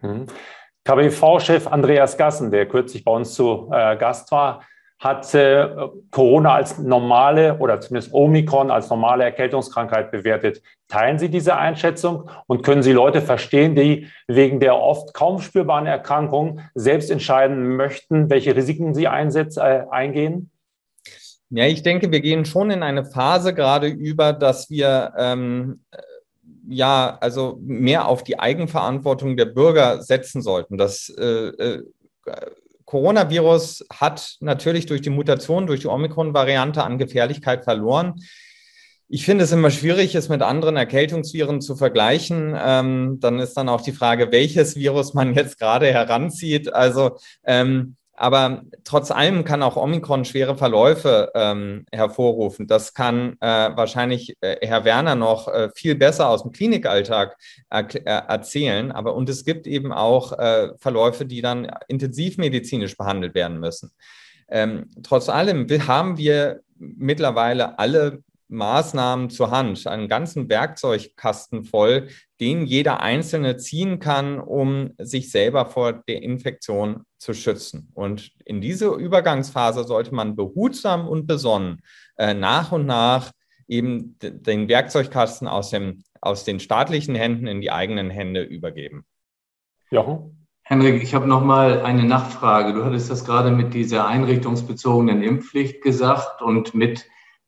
Mhm. 0.00 0.28
KBV-Chef 0.84 1.66
Andreas 1.66 2.16
Gassen, 2.16 2.50
der 2.50 2.66
kürzlich 2.66 3.04
bei 3.04 3.12
uns 3.12 3.34
zu 3.34 3.68
äh, 3.70 3.98
Gast 3.98 4.32
war, 4.32 4.64
hat 4.98 5.32
äh, 5.34 5.68
Corona 6.10 6.54
als 6.54 6.78
normale 6.78 7.58
oder 7.58 7.80
zumindest 7.80 8.12
Omikron 8.12 8.70
als 8.70 8.90
normale 8.90 9.24
Erkältungskrankheit 9.24 10.10
bewertet. 10.10 10.60
Teilen 10.88 11.18
Sie 11.18 11.28
diese 11.28 11.56
Einschätzung 11.56 12.28
und 12.46 12.62
können 12.64 12.82
Sie 12.82 12.92
Leute 12.92 13.22
verstehen, 13.22 13.76
die 13.76 14.08
wegen 14.26 14.58
der 14.58 14.76
oft 14.76 15.14
kaum 15.14 15.40
spürbaren 15.40 15.86
Erkrankung 15.86 16.60
selbst 16.74 17.10
entscheiden 17.10 17.76
möchten, 17.76 18.28
welche 18.28 18.56
Risiken 18.56 18.92
sie 18.94 19.06
einsetz, 19.06 19.56
äh, 19.56 19.84
eingehen? 19.90 20.50
Ja, 21.50 21.64
ich 21.66 21.82
denke, 21.82 22.10
wir 22.10 22.20
gehen 22.20 22.44
schon 22.44 22.70
in 22.70 22.82
eine 22.82 23.04
Phase 23.04 23.54
gerade 23.54 23.86
über, 23.86 24.32
dass 24.32 24.68
wir 24.68 25.12
ähm, 25.16 25.80
ja, 26.68 27.16
also 27.20 27.58
mehr 27.62 28.08
auf 28.08 28.24
die 28.24 28.38
Eigenverantwortung 28.38 29.36
der 29.36 29.46
Bürger 29.46 30.02
setzen 30.02 30.42
sollten. 30.42 30.76
Das 30.76 31.08
äh, 31.18 31.24
äh 31.24 31.82
Coronavirus 32.88 33.84
hat 33.92 34.38
natürlich 34.40 34.86
durch 34.86 35.02
die 35.02 35.10
Mutation, 35.10 35.66
durch 35.66 35.80
die 35.80 35.88
Omikron-Variante 35.88 36.82
an 36.82 36.96
Gefährlichkeit 36.96 37.64
verloren. 37.64 38.14
Ich 39.08 39.26
finde 39.26 39.44
es 39.44 39.52
immer 39.52 39.70
schwierig, 39.70 40.14
es 40.14 40.30
mit 40.30 40.40
anderen 40.40 40.76
Erkältungsviren 40.76 41.60
zu 41.60 41.76
vergleichen. 41.76 42.56
Ähm, 42.58 43.18
dann 43.20 43.40
ist 43.40 43.52
dann 43.58 43.68
auch 43.68 43.82
die 43.82 43.92
Frage, 43.92 44.32
welches 44.32 44.74
Virus 44.74 45.12
man 45.12 45.34
jetzt 45.34 45.58
gerade 45.58 45.92
heranzieht. 45.92 46.72
Also, 46.72 47.18
ähm, 47.44 47.97
aber 48.18 48.62
trotz 48.84 49.10
allem 49.10 49.44
kann 49.44 49.62
auch 49.62 49.76
Omikron 49.76 50.24
schwere 50.24 50.56
Verläufe 50.56 51.30
ähm, 51.34 51.86
hervorrufen. 51.92 52.66
Das 52.66 52.92
kann 52.92 53.36
äh, 53.40 53.70
wahrscheinlich 53.76 54.36
äh, 54.40 54.56
Herr 54.66 54.84
Werner 54.84 55.14
noch 55.14 55.48
äh, 55.48 55.70
viel 55.74 55.94
besser 55.94 56.28
aus 56.28 56.42
dem 56.42 56.52
Klinikalltag 56.52 57.36
äh, 57.70 57.84
erzählen. 58.04 58.90
Aber 58.90 59.14
und 59.14 59.28
es 59.28 59.44
gibt 59.44 59.66
eben 59.66 59.92
auch 59.92 60.36
äh, 60.38 60.70
Verläufe, 60.78 61.26
die 61.26 61.42
dann 61.42 61.70
intensivmedizinisch 61.86 62.96
behandelt 62.96 63.34
werden 63.34 63.60
müssen. 63.60 63.92
Ähm, 64.50 64.90
trotz 65.02 65.28
allem 65.28 65.68
haben 65.86 66.18
wir 66.18 66.60
mittlerweile 66.76 67.78
alle 67.78 68.22
Maßnahmen 68.48 69.30
zur 69.30 69.50
Hand, 69.50 69.86
einen 69.86 70.08
ganzen 70.08 70.48
Werkzeugkasten 70.48 71.64
voll, 71.64 72.08
den 72.40 72.66
jeder 72.66 73.00
Einzelne 73.00 73.58
ziehen 73.58 73.98
kann, 73.98 74.40
um 74.40 74.94
sich 74.98 75.30
selber 75.30 75.66
vor 75.66 75.92
der 75.92 76.22
Infektion 76.22 77.04
zu 77.18 77.34
schützen. 77.34 77.90
Und 77.94 78.32
in 78.44 78.60
diese 78.60 78.88
Übergangsphase 78.88 79.84
sollte 79.84 80.14
man 80.14 80.36
behutsam 80.36 81.06
und 81.06 81.26
besonnen 81.26 81.82
äh, 82.16 82.34
nach 82.34 82.72
und 82.72 82.86
nach 82.86 83.32
eben 83.66 84.16
den 84.20 84.68
Werkzeugkasten 84.68 85.46
aus, 85.46 85.70
dem, 85.70 86.02
aus 86.20 86.44
den 86.44 86.58
staatlichen 86.58 87.14
Händen 87.14 87.46
in 87.46 87.60
die 87.60 87.70
eigenen 87.70 88.08
Hände 88.08 88.42
übergeben. 88.42 89.04
Jochen? 89.90 90.46
Henrik, 90.62 91.02
ich 91.02 91.14
habe 91.14 91.26
noch 91.26 91.42
mal 91.42 91.80
eine 91.80 92.04
Nachfrage. 92.04 92.74
Du 92.74 92.84
hattest 92.84 93.10
das 93.10 93.24
gerade 93.24 93.50
mit 93.50 93.72
dieser 93.72 94.06
einrichtungsbezogenen 94.06 95.22
Impfpflicht 95.22 95.82
gesagt 95.82 96.42
und 96.42 96.74
mit 96.74 97.06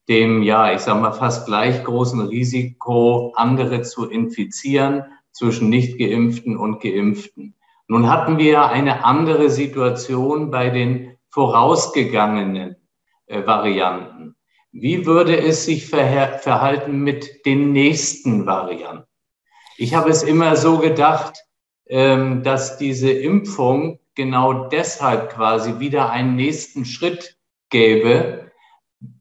dem, 0.08 0.42
ja, 0.42 0.72
ich 0.72 0.80
sage 0.80 1.00
mal, 1.00 1.12
fast 1.12 1.46
gleich 1.46 1.84
großen 1.84 2.20
Risiko, 2.20 3.32
andere 3.36 3.82
zu 3.82 4.08
infizieren 4.08 5.04
zwischen 5.32 5.68
nicht 5.68 5.98
geimpften 5.98 6.56
und 6.56 6.80
geimpften. 6.80 7.54
Nun 7.90 8.08
hatten 8.08 8.38
wir 8.38 8.68
eine 8.68 9.04
andere 9.04 9.50
Situation 9.50 10.50
bei 10.52 10.70
den 10.70 11.18
vorausgegangenen 11.30 12.76
äh, 13.26 13.44
Varianten. 13.44 14.36
Wie 14.70 15.06
würde 15.06 15.36
es 15.36 15.64
sich 15.64 15.88
verhalten 15.88 17.00
mit 17.00 17.44
den 17.46 17.72
nächsten 17.72 18.46
Varianten? 18.46 19.08
Ich 19.76 19.96
habe 19.96 20.08
es 20.08 20.22
immer 20.22 20.54
so 20.54 20.78
gedacht, 20.78 21.34
ähm, 21.88 22.44
dass 22.44 22.78
diese 22.78 23.10
Impfung 23.10 23.98
genau 24.14 24.68
deshalb 24.68 25.30
quasi 25.30 25.80
wieder 25.80 26.10
einen 26.10 26.36
nächsten 26.36 26.84
Schritt 26.84 27.38
gäbe, 27.70 28.52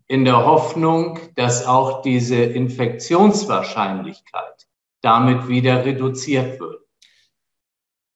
in 0.05 0.25
der 0.25 0.45
Hoffnung, 0.45 1.17
dass 1.35 1.65
auch 1.65 2.03
diese 2.03 2.35
Infektionswahrscheinlichkeit 2.35 4.67
damit 5.01 5.47
wieder 5.47 5.85
reduziert 5.85 6.59
wird. 6.59 6.83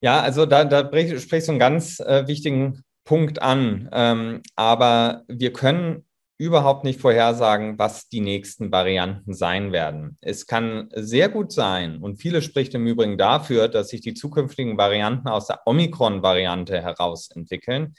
Ja, 0.03 0.19
also 0.19 0.45
da, 0.45 0.65
da 0.65 0.83
sprichst 0.83 1.47
du 1.47 1.53
einen 1.53 1.59
ganz 1.59 2.01
äh, 2.01 2.27
wichtigen 2.27 2.83
Punkt 3.05 3.41
an. 3.41 3.87
Ähm, 3.93 4.41
aber 4.57 5.23
wir 5.29 5.53
können 5.53 6.05
überhaupt 6.37 6.83
nicht 6.83 6.99
vorhersagen, 6.99 7.79
was 7.79 8.09
die 8.09 8.19
nächsten 8.19 8.69
Varianten 8.69 9.33
sein 9.33 9.71
werden. 9.71 10.17
Es 10.19 10.45
kann 10.45 10.89
sehr 10.93 11.29
gut 11.29 11.53
sein, 11.53 11.99
und 11.99 12.17
viele 12.17 12.41
spricht 12.41 12.73
im 12.75 12.85
Übrigen 12.85 13.17
dafür, 13.17 13.69
dass 13.69 13.89
sich 13.89 14.01
die 14.01 14.13
zukünftigen 14.13 14.77
Varianten 14.77 15.29
aus 15.29 15.47
der 15.47 15.61
Omikron-Variante 15.65 16.81
heraus 16.81 17.29
entwickeln. 17.33 17.93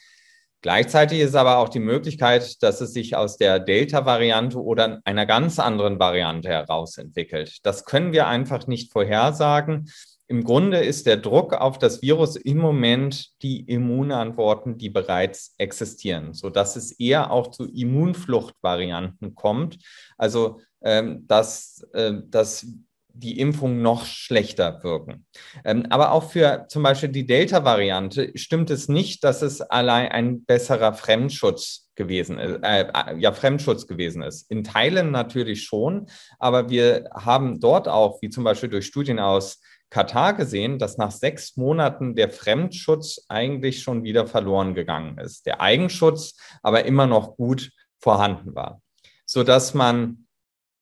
Gleichzeitig 0.61 1.21
ist 1.21 1.35
aber 1.35 1.57
auch 1.57 1.71
die 1.71 1.81
Möglichkeit, 1.81 2.63
dass 2.63 2.83
es 2.83 2.93
sich 2.93 3.17
aus 3.17 3.39
der 3.39 3.61
Delta-Variante 3.61 4.63
oder 4.63 5.01
einer 5.05 5.25
ganz 5.25 5.59
anderen 5.59 5.99
Variante 5.99 6.51
heraus 6.51 6.99
entwickelt. 6.99 7.61
Das 7.63 7.87
können 7.87 8.13
wir 8.13 8.27
einfach 8.27 8.67
nicht 8.67 8.93
vorhersagen. 8.93 9.91
Im 10.27 10.45
Grunde 10.45 10.79
ist 10.79 11.07
der 11.07 11.19
Druck 11.19 11.53
auf 11.53 11.79
das 11.79 12.01
Virus 12.01 12.37
im 12.37 12.59
Moment 12.59 13.31
die 13.43 13.61
Immunantworten, 13.61 14.79
die 14.79 14.89
bereits 14.89 15.55
existieren, 15.59 16.33
sodass 16.33 16.77
es 16.77 16.93
eher 16.93 17.31
auch 17.31 17.51
zu 17.51 17.67
Immunfluchtvarianten 17.67 19.35
kommt. 19.35 19.79
Also 20.17 20.61
ähm, 20.83 21.27
dass, 21.27 21.87
äh, 21.95 22.13
dass 22.29 22.67
die 23.15 23.39
Impfung 23.39 23.81
noch 23.81 24.05
schlechter 24.05 24.83
wirken. 24.83 25.25
Ähm, 25.65 25.87
aber 25.89 26.13
auch 26.13 26.31
für 26.31 26.67
zum 26.69 26.83
Beispiel 26.83 27.09
die 27.09 27.27
Delta-Variante 27.27 28.33
stimmt 28.35 28.71
es 28.71 28.89
nicht, 28.89 29.23
dass 29.25 29.41
es 29.41 29.61
allein 29.61 30.11
ein 30.11 30.45
besserer 30.45 30.93
Fremdschutz 30.93 31.89
gewesen 31.95 32.39
ist, 32.39 32.59
äh, 32.63 32.83
äh, 32.93 33.19
ja, 33.19 33.33
Fremdschutz 33.33 33.87
gewesen 33.87 34.23
ist. 34.23 34.51
In 34.51 34.65
Teilen 34.65 35.13
natürlich 35.13 35.63
schon, 35.63 36.07
aber 36.39 36.69
wir 36.69 37.09
haben 37.15 37.61
dort 37.61 37.89
auch, 37.89 38.21
wie 38.21 38.31
zum 38.31 38.43
Beispiel 38.43 38.69
durch 38.69 38.87
Studien 38.87 39.21
aus 39.21 39.61
Katar 39.91 40.35
gesehen, 40.35 40.79
dass 40.79 40.99
nach 40.99 41.11
sechs 41.11 41.57
Monaten 41.57 42.15
der 42.15 42.31
Fremdschutz 42.31 43.25
eigentlich 43.29 43.83
schon 43.83 44.03
wieder 44.03 44.27
verloren 44.27 44.75
gegangen 44.75 45.19
ist. 45.19 45.47
Der 45.47 45.61
Eigenschutz 45.61 46.37
aber 46.63 46.85
immer 46.85 47.07
noch 47.07 47.37
gut 47.37 47.71
vorhanden 48.01 48.55
war, 48.55 48.81
sodass 49.25 49.75
man 49.75 50.27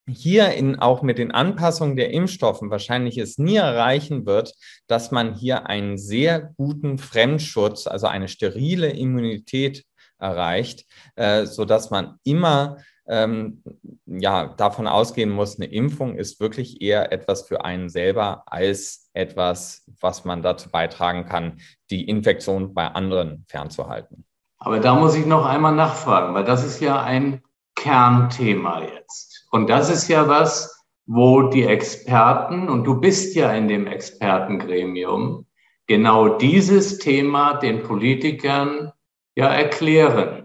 hier 0.09 0.53
in, 0.55 0.79
auch 0.79 1.03
mit 1.03 1.19
den 1.19 1.31
Anpassungen 1.31 1.97
der 1.97 2.11
Impfstoffen 2.11 2.71
wahrscheinlich 2.71 3.19
es 3.19 3.39
nie 3.39 3.57
erreichen 3.57 4.27
wird, 4.27 4.55
dass 4.87 5.11
man 5.11 5.35
hier 5.35 5.67
einen 5.67 5.97
sehr 5.97 6.53
guten 6.57 6.99
Fremdschutz, 6.99 7.87
also 7.87 8.09
eine 8.09 8.29
sterile 8.29 8.91
Immunität 8.91 9.85
erreicht, 10.19 10.87
äh, 11.17 11.47
so 11.47 11.65
dass 11.65 11.91
man 11.91 12.19
immer 12.25 12.79
ähm, 13.09 13.63
ja, 14.07 14.47
davon 14.57 14.87
ausgehen 14.87 15.31
muss, 15.31 15.59
eine 15.59 15.71
Impfung 15.71 16.17
ist 16.17 16.41
wirklich 16.41 16.81
eher 16.81 17.13
etwas 17.13 17.43
für 17.49 17.65
einen 17.65 17.89
selber 17.89 18.45
als 18.47 19.11
etwas, 19.13 19.85
was 20.01 20.25
man 20.25 20.43
dazu 20.43 20.71
beitragen 20.71 21.25
kann, 21.25 21.61
die 21.91 22.09
Infektion 22.09 22.75
bei 22.75 22.87
anderen 22.87 23.45
fernzuhalten. 23.49 24.25
Aber 24.59 24.79
da 24.79 24.95
muss 24.95 25.17
ich 25.17 25.27
noch 25.27 25.45
einmal 25.45 25.75
nachfragen, 25.75 26.35
weil 26.35 26.45
das 26.45 26.65
ist 26.65 26.81
ja 26.81 27.03
ein 27.03 27.43
Kernthema 27.75 28.83
jetzt. 28.83 29.49
Und 29.51 29.69
das 29.69 29.91
ist 29.91 30.09
ja 30.09 30.29
was, 30.29 30.85
wo 31.07 31.43
die 31.43 31.65
Experten, 31.65 32.69
und 32.69 32.85
du 32.85 33.01
bist 33.01 33.35
ja 33.35 33.53
in 33.53 33.67
dem 33.67 33.89
Expertengremium, 33.89 35.47
genau 35.87 36.29
dieses 36.39 36.99
Thema 36.99 37.55
den 37.55 37.83
Politikern 37.83 38.93
ja 39.35 39.49
erklären 39.49 40.42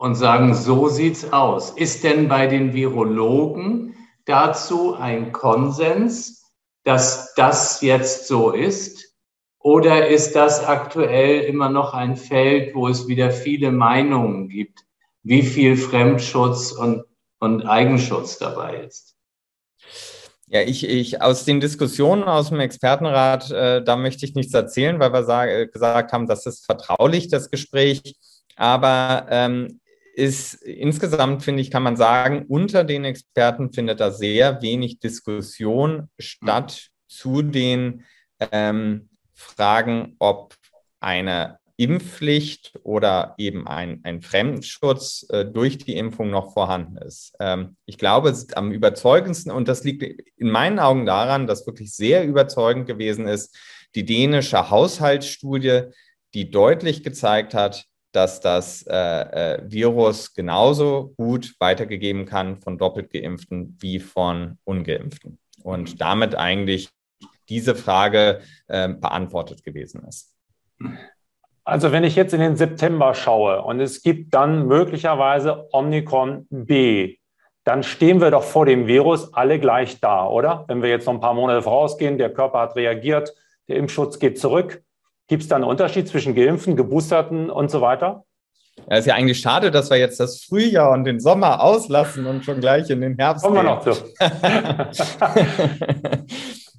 und 0.00 0.14
sagen, 0.14 0.54
so 0.54 0.88
sieht's 0.88 1.32
aus. 1.32 1.70
Ist 1.70 2.04
denn 2.04 2.28
bei 2.28 2.46
den 2.46 2.72
Virologen 2.72 3.94
dazu 4.24 4.94
ein 4.94 5.32
Konsens, 5.32 6.50
dass 6.84 7.34
das 7.34 7.80
jetzt 7.82 8.26
so 8.26 8.50
ist? 8.50 9.14
Oder 9.58 10.08
ist 10.08 10.34
das 10.34 10.64
aktuell 10.64 11.42
immer 11.42 11.68
noch 11.68 11.94
ein 11.94 12.16
Feld, 12.16 12.74
wo 12.74 12.88
es 12.88 13.08
wieder 13.08 13.30
viele 13.30 13.70
Meinungen 13.70 14.48
gibt, 14.48 14.80
wie 15.22 15.42
viel 15.42 15.76
Fremdschutz 15.76 16.72
und 16.72 17.04
und 17.40 17.66
Eigenschutz 17.66 18.38
dabei 18.38 18.84
ist. 18.84 19.16
Ja, 20.46 20.62
ich, 20.62 20.86
ich 20.86 21.22
aus 21.22 21.44
den 21.44 21.60
Diskussionen 21.60 22.24
aus 22.24 22.48
dem 22.48 22.60
Expertenrat, 22.60 23.50
äh, 23.50 23.82
da 23.82 23.96
möchte 23.96 24.26
ich 24.26 24.34
nichts 24.34 24.52
erzählen, 24.52 25.00
weil 25.00 25.12
wir 25.12 25.24
sag, 25.24 25.72
gesagt 25.72 26.12
haben, 26.12 26.26
das 26.26 26.44
ist 26.46 26.66
vertraulich, 26.66 27.28
das 27.28 27.50
Gespräch. 27.50 28.16
Aber 28.56 29.26
ähm, 29.30 29.80
ist 30.20 30.54
insgesamt, 30.54 31.42
finde 31.42 31.62
ich, 31.62 31.70
kann 31.70 31.82
man 31.82 31.96
sagen, 31.96 32.44
unter 32.46 32.84
den 32.84 33.04
Experten 33.04 33.72
findet 33.72 34.00
da 34.00 34.10
sehr 34.10 34.60
wenig 34.60 35.00
Diskussion 35.00 36.10
statt 36.18 36.90
zu 37.08 37.40
den 37.40 38.04
ähm, 38.38 39.08
Fragen, 39.34 40.16
ob 40.18 40.54
eine 41.00 41.58
Impfpflicht 41.78 42.78
oder 42.82 43.34
eben 43.38 43.66
ein, 43.66 44.00
ein 44.02 44.20
Fremdenschutz 44.20 45.26
äh, 45.30 45.46
durch 45.46 45.78
die 45.78 45.96
Impfung 45.96 46.28
noch 46.28 46.52
vorhanden 46.52 46.98
ist. 46.98 47.34
Ähm, 47.40 47.76
ich 47.86 47.96
glaube, 47.96 48.28
es 48.28 48.40
ist 48.40 48.56
am 48.58 48.70
überzeugendsten, 48.70 49.50
und 49.50 49.66
das 49.68 49.82
liegt 49.84 50.02
in 50.02 50.50
meinen 50.50 50.78
Augen 50.78 51.06
daran, 51.06 51.46
dass 51.46 51.66
wirklich 51.66 51.94
sehr 51.94 52.26
überzeugend 52.26 52.86
gewesen 52.86 53.26
ist, 53.26 53.56
die 53.94 54.04
dänische 54.04 54.68
Haushaltsstudie, 54.68 55.84
die 56.34 56.50
deutlich 56.50 57.02
gezeigt 57.02 57.54
hat, 57.54 57.86
dass 58.12 58.40
das 58.40 58.82
äh, 58.88 58.96
äh, 58.96 59.62
Virus 59.64 60.34
genauso 60.34 61.12
gut 61.16 61.54
weitergegeben 61.58 62.26
kann 62.26 62.60
von 62.60 62.78
doppelt 62.78 63.12
geimpften 63.12 63.76
wie 63.80 64.00
von 64.00 64.58
ungeimpften. 64.64 65.38
Und 65.62 66.00
damit 66.00 66.34
eigentlich 66.34 66.90
diese 67.48 67.74
Frage 67.74 68.40
äh, 68.68 68.88
beantwortet 68.88 69.64
gewesen 69.64 70.04
ist. 70.08 70.32
Also 71.64 71.92
wenn 71.92 72.04
ich 72.04 72.16
jetzt 72.16 72.32
in 72.32 72.40
den 72.40 72.56
September 72.56 73.14
schaue 73.14 73.62
und 73.62 73.80
es 73.80 74.02
gibt 74.02 74.34
dann 74.34 74.66
möglicherweise 74.66 75.68
Omnicron 75.72 76.46
B, 76.50 77.16
dann 77.64 77.82
stehen 77.82 78.20
wir 78.20 78.30
doch 78.30 78.42
vor 78.42 78.66
dem 78.66 78.86
Virus 78.86 79.34
alle 79.34 79.60
gleich 79.60 80.00
da, 80.00 80.26
oder? 80.26 80.64
Wenn 80.66 80.82
wir 80.82 80.88
jetzt 80.88 81.06
noch 81.06 81.14
ein 81.14 81.20
paar 81.20 81.34
Monate 81.34 81.62
vorausgehen, 81.62 82.16
der 82.16 82.32
Körper 82.32 82.60
hat 82.60 82.76
reagiert, 82.76 83.34
der 83.68 83.76
Impfschutz 83.76 84.18
geht 84.18 84.40
zurück. 84.40 84.82
Gibt 85.30 85.44
es 85.44 85.48
da 85.48 85.54
einen 85.54 85.64
Unterschied 85.64 86.08
zwischen 86.08 86.34
Geimpften, 86.34 86.74
Geboosterten 86.74 87.50
und 87.50 87.70
so 87.70 87.80
weiter? 87.80 88.24
Ja, 88.90 88.96
ist 88.96 89.06
ja 89.06 89.14
eigentlich 89.14 89.38
schade, 89.38 89.70
dass 89.70 89.88
wir 89.88 89.96
jetzt 89.96 90.18
das 90.18 90.42
Frühjahr 90.42 90.90
und 90.90 91.04
den 91.04 91.20
Sommer 91.20 91.62
auslassen 91.62 92.26
und 92.26 92.44
schon 92.44 92.60
gleich 92.60 92.90
in 92.90 93.00
den 93.00 93.16
Herbst. 93.16 93.44
Kommen 93.44 93.54
wir 93.54 93.62
noch 93.62 93.80
zu. 93.80 93.92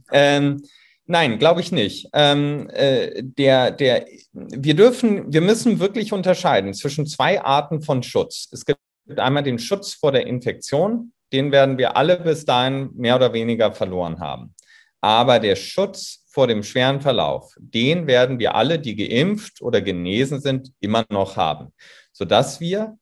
ähm, 0.12 0.62
nein, 1.06 1.40
glaube 1.40 1.62
ich 1.62 1.72
nicht. 1.72 2.10
Ähm, 2.12 2.70
äh, 2.74 3.24
der, 3.24 3.72
der, 3.72 4.06
wir 4.34 4.76
dürfen, 4.76 5.32
wir 5.32 5.40
müssen 5.40 5.80
wirklich 5.80 6.12
unterscheiden 6.12 6.74
zwischen 6.74 7.08
zwei 7.08 7.42
Arten 7.42 7.82
von 7.82 8.04
Schutz. 8.04 8.50
Es 8.52 8.66
gibt 8.66 8.82
einmal 9.16 9.44
den 9.44 9.60
Schutz 9.60 9.94
vor 9.94 10.12
der 10.12 10.28
Infektion, 10.28 11.14
den 11.32 11.54
werden 11.54 11.78
wir 11.78 11.96
alle 11.96 12.20
bis 12.20 12.44
dahin 12.44 12.90
mehr 12.96 13.16
oder 13.16 13.32
weniger 13.32 13.72
verloren 13.72 14.20
haben. 14.20 14.54
Aber 15.00 15.40
der 15.40 15.56
Schutz 15.56 16.21
vor 16.32 16.48
dem 16.48 16.64
schweren 16.64 17.02
Verlauf, 17.02 17.54
den 17.60 18.08
werden 18.08 18.40
wir 18.40 18.56
alle, 18.56 18.80
die 18.80 18.96
geimpft 18.96 19.62
oder 19.62 19.82
genesen 19.82 20.40
sind, 20.40 20.72
immer 20.80 21.06
noch 21.10 21.36
haben, 21.36 21.74
sodass 22.14 22.62
wir 22.62 22.98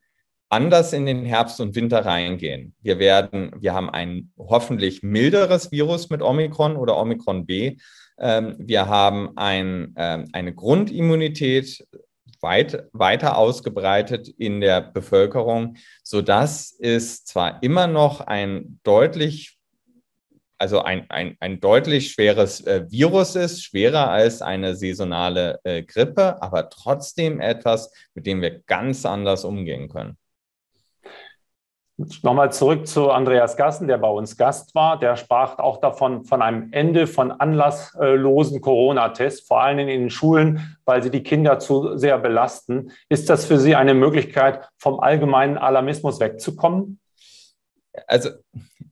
anders 0.50 0.94
in 0.94 1.06
den 1.06 1.26
Herbst 1.26 1.62
und 1.62 1.76
Winter 1.76 2.04
reingehen. 2.04 2.74
Wir 2.82 2.98
werden, 2.98 3.52
wir 3.60 3.76
haben 3.76 3.90
ein 3.90 4.32
hoffentlich 4.38 5.04
milderes 5.04 5.72
Virus 5.72 6.10
mit 6.10 6.24
Omikron 6.24 6.76
oder 6.76 6.98
Omikron 6.98 7.46
B. 7.46 7.78
Ähm, 8.20 8.56
wir 8.58 8.88
haben 8.88 9.38
ein, 9.38 9.94
ähm, 9.96 10.28
eine 10.34 10.54
Grundimmunität 10.56 11.86
weit, 12.42 12.86
weiter 12.94 13.38
ausgebreitet 13.38 14.28
in 14.28 14.60
der 14.60 14.82
Bevölkerung, 14.82 15.76
sodass 16.04 16.76
es 16.80 17.26
zwar 17.26 17.62
immer 17.62 17.86
noch 17.86 18.22
ein 18.22 18.80
deutlich 18.84 19.59
also 20.60 20.82
ein, 20.82 21.10
ein, 21.10 21.38
ein 21.40 21.60
deutlich 21.60 22.12
schweres 22.12 22.62
äh, 22.62 22.86
Virus 22.90 23.36
ist, 23.36 23.64
schwerer 23.64 24.10
als 24.10 24.42
eine 24.42 24.76
saisonale 24.76 25.60
äh, 25.64 25.84
Grippe, 25.84 26.42
aber 26.42 26.70
trotzdem 26.70 27.40
etwas, 27.40 27.92
mit 28.14 28.26
dem 28.26 28.42
wir 28.42 28.60
ganz 28.60 29.06
anders 29.06 29.46
umgehen 29.46 29.90
können. 29.90 30.18
Nochmal 32.24 32.50
zurück 32.54 32.88
zu 32.88 33.12
Andreas 33.12 33.58
Gassen, 33.58 33.90
der 33.90 33.98
bei 33.98 34.08
uns 34.08 34.38
Gast 34.38 34.74
war. 34.74 34.98
Der 34.98 35.18
sprach 35.18 35.60
auch 35.60 35.82
davon, 35.82 36.24
von 36.24 36.42
einem 36.42 36.70
Ende 36.72 37.08
von 37.08 37.32
anlasslosen 37.32 38.62
Corona-Tests, 38.62 39.46
vor 39.46 39.62
allem 39.62 39.80
in 39.80 39.88
den 39.88 40.10
Schulen, 40.10 40.78
weil 40.86 41.04
sie 41.04 41.12
die 41.12 41.24
Kinder 41.24 41.60
zu 41.60 41.98
sehr 41.98 42.18
belasten. 42.18 42.92
Ist 43.10 43.30
das 43.30 43.46
für 43.46 43.58
Sie 43.58 43.76
eine 43.76 43.94
Möglichkeit, 43.94 44.70
vom 44.78 45.02
allgemeinen 45.02 45.58
Alarmismus 45.58 46.22
wegzukommen? 46.22 47.00
Also 48.08 48.30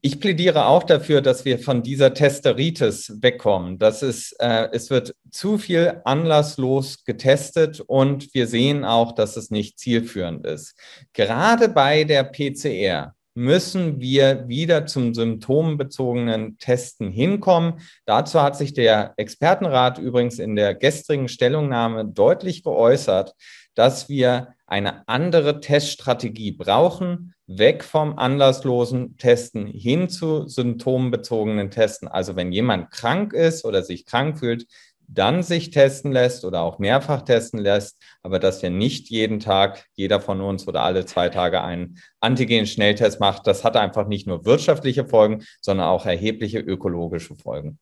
ich 0.00 0.20
plädiere 0.20 0.66
auch 0.66 0.84
dafür, 0.84 1.20
dass 1.20 1.44
wir 1.44 1.58
von 1.58 1.82
dieser 1.82 2.14
Testeritis 2.14 3.12
wegkommen. 3.20 3.78
Das 3.78 4.02
ist, 4.02 4.32
äh, 4.38 4.68
es 4.72 4.90
wird 4.90 5.14
zu 5.30 5.58
viel 5.58 6.00
anlasslos 6.04 7.04
getestet 7.04 7.80
und 7.80 8.32
wir 8.34 8.46
sehen 8.46 8.84
auch, 8.84 9.12
dass 9.12 9.36
es 9.36 9.50
nicht 9.50 9.78
zielführend 9.78 10.46
ist. 10.46 10.76
Gerade 11.12 11.68
bei 11.68 12.04
der 12.04 12.24
PCR 12.24 13.14
müssen 13.34 14.00
wir 14.00 14.48
wieder 14.48 14.86
zum 14.86 15.14
symptombezogenen 15.14 16.58
Testen 16.58 17.10
hinkommen. 17.10 17.80
Dazu 18.04 18.42
hat 18.42 18.56
sich 18.56 18.74
der 18.74 19.14
Expertenrat 19.16 19.98
übrigens 19.98 20.40
in 20.40 20.56
der 20.56 20.74
gestrigen 20.74 21.28
Stellungnahme 21.28 22.04
deutlich 22.04 22.64
geäußert, 22.64 23.34
dass 23.74 24.08
wir 24.08 24.54
eine 24.66 25.06
andere 25.08 25.60
Teststrategie 25.60 26.50
brauchen, 26.52 27.34
weg 27.48 27.82
vom 27.82 28.18
anlasslosen 28.18 29.16
Testen 29.16 29.66
hin 29.66 30.08
zu 30.08 30.46
symptombezogenen 30.46 31.70
Testen. 31.70 32.06
Also 32.06 32.36
wenn 32.36 32.52
jemand 32.52 32.90
krank 32.90 33.32
ist 33.32 33.64
oder 33.64 33.82
sich 33.82 34.04
krank 34.04 34.38
fühlt, 34.38 34.66
dann 35.08 35.42
sich 35.42 35.70
testen 35.70 36.12
lässt 36.12 36.44
oder 36.44 36.60
auch 36.60 36.78
mehrfach 36.78 37.22
testen 37.22 37.58
lässt, 37.58 37.98
aber 38.22 38.38
dass 38.38 38.62
wir 38.62 38.68
nicht 38.68 39.08
jeden 39.08 39.40
Tag, 39.40 39.86
jeder 39.94 40.20
von 40.20 40.42
uns 40.42 40.68
oder 40.68 40.82
alle 40.82 41.06
zwei 41.06 41.30
Tage 41.30 41.62
einen 41.62 41.98
Antigen-Schnelltest 42.20 43.18
macht, 43.18 43.46
das 43.46 43.64
hat 43.64 43.76
einfach 43.76 44.06
nicht 44.06 44.26
nur 44.26 44.44
wirtschaftliche 44.44 45.06
Folgen, 45.06 45.44
sondern 45.62 45.88
auch 45.88 46.04
erhebliche 46.04 46.58
ökologische 46.58 47.34
Folgen. 47.34 47.78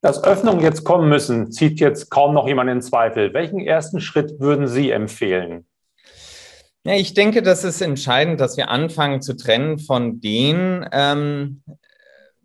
Dass 0.00 0.22
Öffnungen 0.22 0.60
jetzt 0.60 0.84
kommen 0.84 1.08
müssen, 1.08 1.50
zieht 1.50 1.80
jetzt 1.80 2.08
kaum 2.08 2.32
noch 2.32 2.46
jemand 2.46 2.70
in 2.70 2.80
Zweifel. 2.80 3.34
Welchen 3.34 3.58
ersten 3.58 4.00
Schritt 4.00 4.38
würden 4.38 4.68
Sie 4.68 4.92
empfehlen? 4.92 5.66
Ja, 6.88 6.94
ich 6.94 7.12
denke, 7.12 7.42
das 7.42 7.64
ist 7.64 7.82
entscheidend, 7.82 8.40
dass 8.40 8.56
wir 8.56 8.70
anfangen 8.70 9.20
zu 9.20 9.36
trennen 9.36 9.78
von 9.78 10.22
den 10.22 10.88
ähm, 10.90 11.62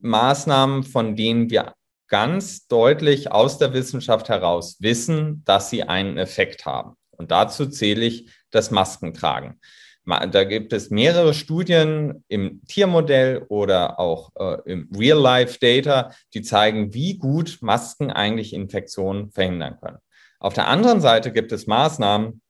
Maßnahmen, 0.01 0.83
von 0.83 1.15
denen 1.15 1.49
wir 1.49 1.75
ganz 2.09 2.67
deutlich 2.67 3.31
aus 3.31 3.57
der 3.57 3.71
Wissenschaft 3.71 4.27
heraus 4.27 4.75
wissen, 4.81 5.43
dass 5.45 5.69
sie 5.69 5.83
einen 5.83 6.17
Effekt 6.17 6.65
haben. 6.65 6.97
Und 7.11 7.31
dazu 7.31 7.67
zähle 7.67 8.03
ich 8.03 8.31
das 8.51 8.69
Maskentragen. 8.69 9.61
Da 10.05 10.43
gibt 10.43 10.73
es 10.73 10.89
mehrere 10.89 11.33
Studien 11.33 12.25
im 12.27 12.65
Tiermodell 12.67 13.45
oder 13.47 13.97
auch 13.97 14.31
äh, 14.35 14.57
im 14.69 14.89
Real-Life-Data, 14.93 16.11
die 16.33 16.41
zeigen, 16.41 16.93
wie 16.93 17.17
gut 17.17 17.59
Masken 17.61 18.11
eigentlich 18.11 18.51
Infektionen 18.51 19.31
verhindern 19.31 19.77
können. 19.79 19.99
Auf 20.41 20.53
der 20.53 20.67
anderen 20.67 20.99
Seite 20.99 21.31
gibt 21.31 21.53
es 21.53 21.65
Maßnahmen, 21.65 22.41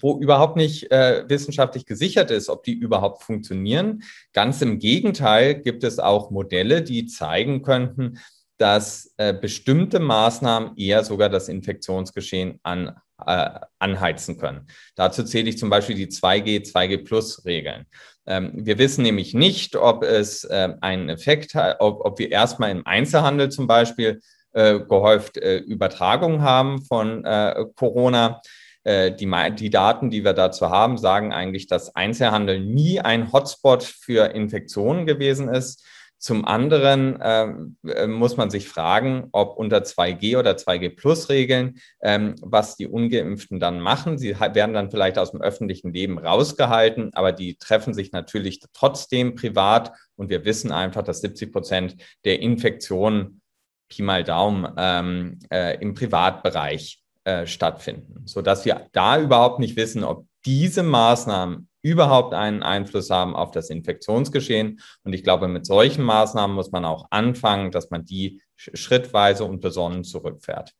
wo 0.00 0.18
überhaupt 0.18 0.56
nicht 0.56 0.90
äh, 0.90 1.24
wissenschaftlich 1.28 1.86
gesichert 1.86 2.30
ist, 2.30 2.48
ob 2.48 2.64
die 2.64 2.74
überhaupt 2.74 3.22
funktionieren. 3.22 4.02
Ganz 4.32 4.62
im 4.62 4.78
Gegenteil 4.78 5.54
gibt 5.54 5.84
es 5.84 5.98
auch 5.98 6.30
Modelle, 6.30 6.82
die 6.82 7.06
zeigen 7.06 7.62
könnten, 7.62 8.18
dass 8.58 9.14
äh, 9.16 9.32
bestimmte 9.32 10.00
Maßnahmen 10.00 10.76
eher 10.76 11.04
sogar 11.04 11.28
das 11.28 11.48
Infektionsgeschehen 11.48 12.58
an, 12.64 12.96
äh, 13.24 13.50
anheizen 13.78 14.36
können. 14.38 14.66
Dazu 14.96 15.22
zähle 15.22 15.48
ich 15.48 15.58
zum 15.58 15.70
Beispiel 15.70 15.94
die 15.94 16.08
2G, 16.08 16.70
2G 16.70 17.04
Plus 17.04 17.44
Regeln. 17.44 17.86
Ähm, 18.26 18.52
wir 18.54 18.78
wissen 18.78 19.02
nämlich 19.02 19.32
nicht, 19.32 19.76
ob 19.76 20.02
es 20.02 20.44
äh, 20.44 20.74
einen 20.80 21.08
Effekt 21.08 21.54
hat, 21.54 21.76
ob, 21.80 22.04
ob 22.04 22.18
wir 22.18 22.30
erstmal 22.30 22.70
im 22.70 22.84
Einzelhandel 22.84 23.48
zum 23.48 23.66
Beispiel 23.66 24.20
äh, 24.52 24.80
gehäuft 24.80 25.36
äh, 25.38 25.58
Übertragungen 25.58 26.42
haben 26.42 26.82
von 26.82 27.24
äh, 27.24 27.64
Corona. 27.76 28.40
Die, 28.86 29.54
die, 29.58 29.70
Daten, 29.70 30.08
die 30.08 30.24
wir 30.24 30.32
dazu 30.32 30.70
haben, 30.70 30.96
sagen 30.96 31.32
eigentlich, 31.32 31.66
dass 31.66 31.94
Einzelhandel 31.94 32.60
nie 32.60 33.00
ein 33.00 33.32
Hotspot 33.32 33.82
für 33.82 34.34
Infektionen 34.34 35.04
gewesen 35.04 35.48
ist. 35.48 35.84
Zum 36.18 36.44
anderen 36.44 37.18
ähm, 37.22 37.76
äh, 37.86 38.08
muss 38.08 38.36
man 38.36 38.50
sich 38.50 38.68
fragen, 38.68 39.28
ob 39.30 39.56
unter 39.56 39.78
2G 39.78 40.36
oder 40.36 40.52
2G 40.56 40.96
Plus 40.96 41.28
Regeln, 41.28 41.78
ähm, 42.02 42.34
was 42.42 42.76
die 42.76 42.88
Ungeimpften 42.88 43.60
dann 43.60 43.78
machen. 43.78 44.18
Sie 44.18 44.38
werden 44.38 44.74
dann 44.74 44.90
vielleicht 44.90 45.16
aus 45.16 45.30
dem 45.30 45.40
öffentlichen 45.40 45.92
Leben 45.92 46.18
rausgehalten, 46.18 47.14
aber 47.14 47.30
die 47.30 47.56
treffen 47.56 47.94
sich 47.94 48.10
natürlich 48.10 48.60
trotzdem 48.72 49.36
privat. 49.36 49.92
Und 50.16 50.28
wir 50.28 50.44
wissen 50.44 50.72
einfach, 50.72 51.02
dass 51.02 51.20
70 51.20 51.52
Prozent 51.52 51.96
der 52.24 52.40
Infektionen, 52.40 53.40
Pi 53.88 54.02
mal 54.02 54.24
Daumen, 54.24 54.68
ähm, 54.76 55.38
äh, 55.52 55.80
im 55.80 55.94
Privatbereich 55.94 57.00
äh, 57.28 57.46
stattfinden, 57.46 58.22
sodass 58.24 58.64
wir 58.64 58.86
da 58.92 59.20
überhaupt 59.20 59.58
nicht 59.58 59.76
wissen, 59.76 60.02
ob 60.02 60.24
diese 60.46 60.82
Maßnahmen 60.82 61.68
überhaupt 61.82 62.32
einen 62.32 62.62
Einfluss 62.62 63.10
haben 63.10 63.36
auf 63.36 63.50
das 63.50 63.68
Infektionsgeschehen. 63.68 64.80
Und 65.04 65.12
ich 65.12 65.24
glaube, 65.24 65.46
mit 65.46 65.66
solchen 65.66 66.04
Maßnahmen 66.04 66.56
muss 66.56 66.72
man 66.72 66.86
auch 66.86 67.08
anfangen, 67.10 67.70
dass 67.70 67.90
man 67.90 68.06
die 68.06 68.40
schrittweise 68.56 69.44
und 69.44 69.60
besonnen 69.60 70.04
zurückfährt. 70.04 70.72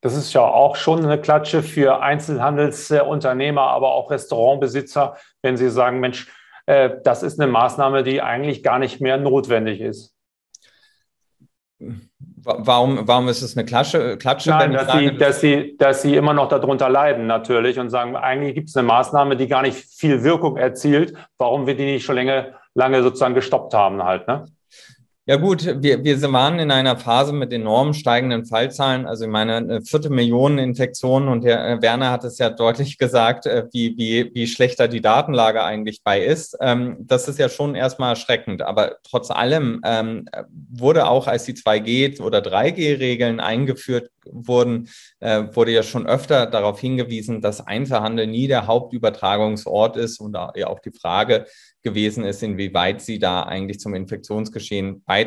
Das 0.00 0.16
ist 0.16 0.32
ja 0.32 0.40
auch 0.40 0.74
schon 0.74 1.04
eine 1.04 1.20
Klatsche 1.20 1.62
für 1.62 2.02
Einzelhandelsunternehmer, 2.02 3.62
aber 3.62 3.92
auch 3.92 4.10
Restaurantbesitzer, 4.10 5.16
wenn 5.42 5.56
sie 5.56 5.70
sagen, 5.70 6.00
Mensch, 6.00 6.26
äh, 6.66 6.90
das 7.04 7.22
ist 7.22 7.38
eine 7.38 7.52
Maßnahme, 7.52 8.02
die 8.02 8.20
eigentlich 8.20 8.64
gar 8.64 8.80
nicht 8.80 9.00
mehr 9.00 9.16
notwendig 9.16 9.80
ist. 9.80 10.12
Warum, 12.44 13.06
warum 13.06 13.28
ist 13.28 13.42
es 13.42 13.56
eine 13.56 13.64
Klatsche? 13.64 14.16
Klatsche 14.16 14.50
Nein, 14.50 14.72
dass, 14.72 14.86
sage, 14.86 14.98
sie, 14.98 15.16
dass, 15.16 15.40
sie, 15.40 15.76
dass 15.78 16.02
sie 16.02 16.16
immer 16.16 16.34
noch 16.34 16.48
darunter 16.48 16.88
leiden 16.88 17.26
natürlich 17.26 17.78
und 17.78 17.90
sagen, 17.90 18.16
eigentlich 18.16 18.54
gibt 18.54 18.68
es 18.68 18.76
eine 18.76 18.86
Maßnahme, 18.86 19.36
die 19.36 19.48
gar 19.48 19.62
nicht 19.62 19.76
viel 19.76 20.22
Wirkung 20.24 20.56
erzielt, 20.56 21.14
warum 21.38 21.66
wir 21.66 21.76
die 21.76 21.84
nicht 21.84 22.04
schon 22.04 22.16
lange, 22.16 22.54
lange 22.74 23.02
sozusagen 23.02 23.34
gestoppt 23.34 23.74
haben 23.74 24.02
halt. 24.02 24.26
Ne? 24.28 24.44
Ja 25.28 25.36
gut, 25.36 25.82
wir, 25.82 26.04
wir 26.04 26.22
waren 26.32 26.58
in 26.58 26.70
einer 26.70 26.96
Phase 26.96 27.34
mit 27.34 27.52
enorm 27.52 27.92
steigenden 27.92 28.46
Fallzahlen. 28.46 29.04
Also 29.04 29.26
ich 29.26 29.30
meine, 29.30 29.56
eine 29.56 29.82
vierte 29.82 30.08
Million 30.08 30.56
Infektionen 30.56 31.28
und 31.28 31.44
Herr 31.44 31.68
äh, 31.68 31.82
Werner 31.82 32.10
hat 32.10 32.24
es 32.24 32.38
ja 32.38 32.48
deutlich 32.48 32.96
gesagt, 32.98 33.44
äh, 33.44 33.66
wie, 33.70 33.94
wie, 33.98 34.30
wie 34.32 34.46
schlechter 34.46 34.88
die 34.88 35.02
Datenlage 35.02 35.62
eigentlich 35.62 36.00
bei 36.02 36.24
ist. 36.24 36.56
Ähm, 36.62 36.96
das 37.00 37.28
ist 37.28 37.38
ja 37.38 37.50
schon 37.50 37.74
erstmal 37.74 38.12
erschreckend. 38.12 38.62
Aber 38.62 38.96
trotz 39.02 39.30
allem 39.30 39.82
ähm, 39.84 40.24
wurde 40.70 41.06
auch, 41.06 41.26
als 41.26 41.44
die 41.44 41.52
2G- 41.52 42.22
oder 42.22 42.38
3G-Regeln 42.38 43.38
eingeführt 43.38 44.10
wurden, 44.30 44.88
äh, 45.20 45.44
wurde 45.52 45.72
ja 45.72 45.82
schon 45.82 46.06
öfter 46.06 46.46
darauf 46.46 46.80
hingewiesen, 46.80 47.42
dass 47.42 47.66
Einzelhandel 47.66 48.26
nie 48.26 48.48
der 48.48 48.66
Hauptübertragungsort 48.66 49.98
ist 49.98 50.20
und 50.20 50.36
auch 50.36 50.80
die 50.80 50.92
Frage 50.92 51.44
gewesen 51.82 52.24
ist, 52.24 52.42
inwieweit 52.42 53.00
sie 53.00 53.18
da 53.18 53.42
eigentlich 53.42 53.78
zum 53.78 53.94
Infektionsgeschehen 53.94 55.02
beitragen 55.04 55.17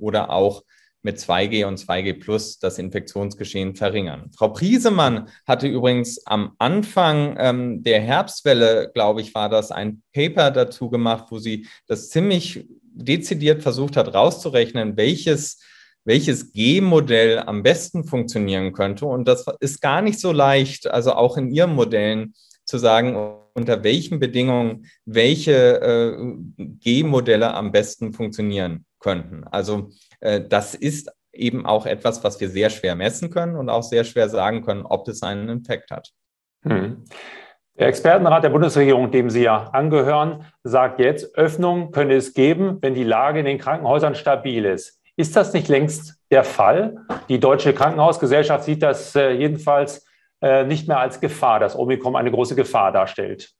oder 0.00 0.30
auch 0.30 0.62
mit 1.02 1.18
2G 1.18 1.64
und 1.64 1.78
2G 1.78 2.20
Plus 2.20 2.58
das 2.58 2.78
Infektionsgeschehen 2.78 3.74
verringern. 3.74 4.30
Frau 4.36 4.48
Priesemann 4.48 5.28
hatte 5.46 5.66
übrigens 5.66 6.26
am 6.26 6.52
Anfang 6.58 7.36
ähm, 7.38 7.82
der 7.82 8.00
Herbstwelle, 8.00 8.90
glaube 8.92 9.22
ich, 9.22 9.34
war 9.34 9.48
das 9.48 9.70
ein 9.70 10.02
Paper 10.12 10.50
dazu 10.50 10.90
gemacht, 10.90 11.26
wo 11.30 11.38
sie 11.38 11.66
das 11.86 12.10
ziemlich 12.10 12.66
dezidiert 12.92 13.62
versucht 13.62 13.96
hat, 13.96 14.14
rauszurechnen, 14.14 14.96
welches 14.96 15.62
welches 16.04 16.54
G-Modell 16.54 17.40
am 17.40 17.62
besten 17.62 18.04
funktionieren 18.04 18.72
könnte. 18.72 19.04
Und 19.04 19.28
das 19.28 19.44
ist 19.60 19.82
gar 19.82 20.00
nicht 20.00 20.18
so 20.18 20.32
leicht, 20.32 20.86
also 20.86 21.12
auch 21.12 21.36
in 21.36 21.50
Ihren 21.50 21.74
Modellen 21.74 22.32
zu 22.64 22.78
sagen, 22.78 23.34
unter 23.52 23.84
welchen 23.84 24.18
Bedingungen 24.18 24.86
welche 25.04 25.80
äh, 25.82 26.34
G-Modelle 26.56 27.52
am 27.52 27.70
besten 27.70 28.14
funktionieren 28.14 28.86
könnten. 29.00 29.44
Also 29.50 29.90
äh, 30.20 30.40
das 30.40 30.74
ist 30.74 31.10
eben 31.32 31.66
auch 31.66 31.86
etwas, 31.86 32.22
was 32.24 32.40
wir 32.40 32.48
sehr 32.48 32.70
schwer 32.70 32.94
messen 32.94 33.30
können 33.30 33.56
und 33.56 33.68
auch 33.68 33.82
sehr 33.82 34.04
schwer 34.04 34.28
sagen 34.28 34.62
können, 34.62 34.84
ob 34.84 35.08
es 35.08 35.22
einen 35.22 35.48
Effekt 35.60 35.90
hat. 35.90 36.10
Hm. 36.62 37.04
Der 37.78 37.86
Expertenrat 37.88 38.44
der 38.44 38.50
Bundesregierung, 38.50 39.10
dem 39.10 39.30
Sie 39.30 39.42
ja 39.42 39.70
angehören, 39.72 40.44
sagt 40.64 41.00
jetzt, 41.00 41.34
Öffnung 41.36 41.92
könne 41.92 42.14
es 42.14 42.34
geben, 42.34 42.78
wenn 42.82 42.94
die 42.94 43.04
Lage 43.04 43.38
in 43.38 43.46
den 43.46 43.58
Krankenhäusern 43.58 44.14
stabil 44.14 44.64
ist. 44.66 45.00
Ist 45.16 45.36
das 45.36 45.52
nicht 45.52 45.68
längst 45.68 46.16
der 46.30 46.44
Fall? 46.44 46.96
Die 47.28 47.40
Deutsche 47.40 47.72
Krankenhausgesellschaft 47.72 48.64
sieht 48.64 48.82
das 48.82 49.14
äh, 49.14 49.30
jedenfalls 49.30 50.06
äh, 50.42 50.64
nicht 50.64 50.88
mehr 50.88 50.98
als 50.98 51.20
Gefahr, 51.20 51.60
dass 51.60 51.76
Omikron 51.76 52.16
eine 52.16 52.30
große 52.30 52.54
Gefahr 52.54 52.92
darstellt. 52.92 53.50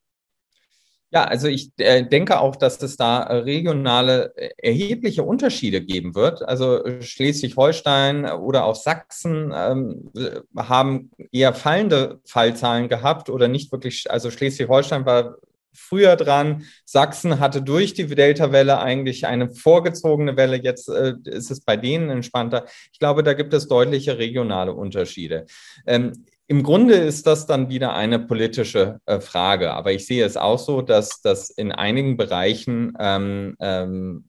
Ja, 1.13 1.25
also 1.25 1.47
ich 1.49 1.71
äh, 1.77 2.05
denke 2.05 2.39
auch, 2.39 2.55
dass 2.55 2.81
es 2.81 2.95
da 2.95 3.23
äh, 3.23 3.35
regionale 3.39 4.33
äh, 4.37 4.49
erhebliche 4.57 5.23
Unterschiede 5.23 5.81
geben 5.81 6.15
wird. 6.15 6.41
Also 6.41 6.81
Schleswig-Holstein 7.01 8.25
oder 8.31 8.63
auch 8.63 8.75
Sachsen 8.75 9.53
ähm, 9.53 10.11
haben 10.55 11.11
eher 11.33 11.53
fallende 11.53 12.21
Fallzahlen 12.25 12.87
gehabt 12.87 13.29
oder 13.29 13.49
nicht 13.49 13.73
wirklich. 13.73 14.09
Also 14.09 14.31
Schleswig-Holstein 14.31 15.05
war 15.05 15.35
früher 15.73 16.15
dran. 16.15 16.65
Sachsen 16.85 17.41
hatte 17.41 17.61
durch 17.61 17.93
die 17.93 18.07
Delta-Welle 18.07 18.79
eigentlich 18.79 19.25
eine 19.25 19.49
vorgezogene 19.49 20.37
Welle. 20.37 20.57
Jetzt 20.57 20.87
äh, 20.87 21.15
ist 21.25 21.51
es 21.51 21.59
bei 21.59 21.75
denen 21.75 22.09
entspannter. 22.09 22.65
Ich 22.93 22.99
glaube, 22.99 23.23
da 23.23 23.33
gibt 23.33 23.53
es 23.53 23.67
deutliche 23.67 24.17
regionale 24.17 24.73
Unterschiede. 24.73 25.45
Ähm, 25.85 26.25
im 26.51 26.63
Grunde 26.63 26.95
ist 26.95 27.27
das 27.27 27.45
dann 27.45 27.69
wieder 27.69 27.93
eine 27.93 28.19
politische 28.19 28.99
äh, 29.05 29.21
Frage, 29.21 29.71
aber 29.71 29.93
ich 29.93 30.05
sehe 30.05 30.25
es 30.25 30.35
auch 30.35 30.59
so, 30.59 30.81
dass 30.81 31.21
das 31.21 31.49
in 31.49 31.71
einigen 31.71 32.17
Bereichen 32.17 32.91
ähm, 32.99 33.55
ähm, 33.61 34.25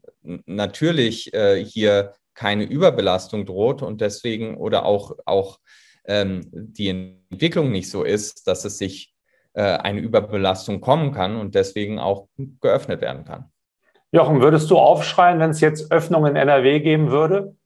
natürlich 0.47 1.35
äh, 1.35 1.65
hier 1.65 2.13
keine 2.35 2.63
Überbelastung 2.63 3.45
droht 3.45 3.83
und 3.83 4.01
deswegen 4.01 4.57
oder 4.57 4.85
auch, 4.85 5.17
auch 5.27 5.59
ähm, 6.05 6.49
die 6.53 6.91
Entwicklung 6.91 7.73
nicht 7.73 7.91
so 7.91 8.05
ist, 8.05 8.47
dass 8.47 8.65
es 8.65 8.79
sich 8.79 9.13
äh, 9.55 9.63
eine 9.63 9.99
Überbelastung 9.99 10.81
kommen 10.81 11.11
kann 11.11 11.35
und 11.35 11.57
deswegen 11.57 11.99
auch 11.99 12.29
geöffnet 12.61 13.01
werden 13.01 13.25
kann. 13.25 13.47
Jochen, 14.13 14.41
würdest 14.41 14.71
du 14.71 14.79
aufschreien, 14.79 15.41
wenn 15.41 15.51
es 15.51 15.61
jetzt 15.61 15.91
Öffnungen 15.91 16.37
in 16.37 16.37
NRW 16.37 16.79
geben 16.79 17.11
würde? 17.11 17.57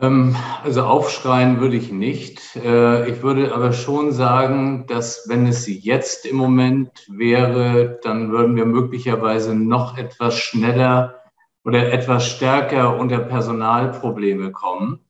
Ähm, 0.00 0.34
also 0.64 0.82
aufschreien 0.82 1.60
würde 1.60 1.76
ich 1.76 1.92
nicht. 1.92 2.56
Äh, 2.56 3.10
ich 3.10 3.22
würde 3.22 3.54
aber 3.54 3.72
schon 3.72 4.12
sagen, 4.12 4.86
dass 4.86 5.28
wenn 5.28 5.46
es 5.46 5.66
jetzt 5.66 6.26
im 6.26 6.36
Moment 6.36 7.06
wäre, 7.08 7.98
dann 8.02 8.30
würden 8.30 8.56
wir 8.56 8.66
möglicherweise 8.66 9.54
noch 9.54 9.98
etwas 9.98 10.38
schneller 10.38 11.16
oder 11.64 11.92
etwas 11.92 12.26
stärker 12.26 12.98
unter 12.98 13.18
Personalprobleme 13.18 14.52
kommen. 14.52 15.00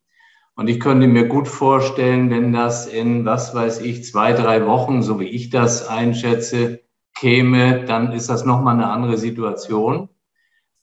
Und 0.57 0.69
ich 0.69 0.81
könnte 0.81 1.07
mir 1.07 1.27
gut 1.27 1.49
vorstellen, 1.49 2.29
wenn 2.31 2.53
das 2.53 2.87
in, 2.87 3.25
was 3.25 3.55
weiß 3.55 3.81
ich, 3.81 4.05
zwei, 4.05 4.33
drei 4.33 4.67
Wochen, 4.67 5.03
so 5.03 5.21
wie 5.21 5.29
ich 5.29 5.51
das 5.51 5.89
einschätze, 5.89 6.81
käme, 7.15 7.85
dann 7.85 8.13
ist 8.13 8.29
das 8.29 8.45
nochmal 8.45 8.75
eine 8.75 8.91
andere 8.91 9.17
Situation. 9.17 10.09